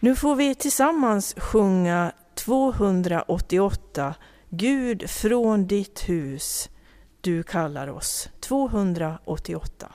Nu 0.00 0.16
får 0.16 0.36
vi 0.36 0.54
tillsammans 0.54 1.34
sjunga 1.38 2.12
288 2.34 4.14
Gud 4.50 5.10
från 5.10 5.66
ditt 5.66 6.08
hus, 6.08 6.68
du 7.20 7.42
kallar 7.42 7.88
oss. 7.88 8.28
288. 8.40 9.92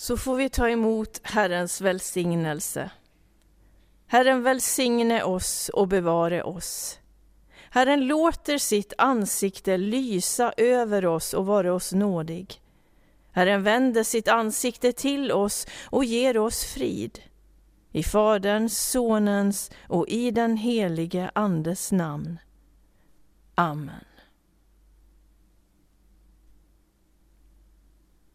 Så 0.00 0.16
får 0.16 0.36
vi 0.36 0.48
ta 0.48 0.68
emot 0.68 1.20
Herrens 1.22 1.80
välsignelse. 1.80 2.90
Herren 4.06 4.42
välsigne 4.42 5.22
oss 5.22 5.68
och 5.74 5.88
bevare 5.88 6.42
oss. 6.42 6.98
Herren 7.70 8.06
låter 8.06 8.58
sitt 8.58 8.92
ansikte 8.98 9.76
lysa 9.76 10.52
över 10.56 11.06
oss 11.06 11.34
och 11.34 11.46
vara 11.46 11.74
oss 11.74 11.92
nådig. 11.92 12.62
Herren 13.32 13.62
vänder 13.62 14.02
sitt 14.02 14.28
ansikte 14.28 14.92
till 14.92 15.32
oss 15.32 15.66
och 15.84 16.04
ger 16.04 16.38
oss 16.38 16.64
frid. 16.64 17.18
I 17.92 18.02
Faderns, 18.02 18.90
Sonens 18.90 19.70
och 19.88 20.08
i 20.08 20.30
den 20.30 20.56
helige 20.56 21.30
Andes 21.34 21.92
namn. 21.92 22.38
Amen. 23.54 24.09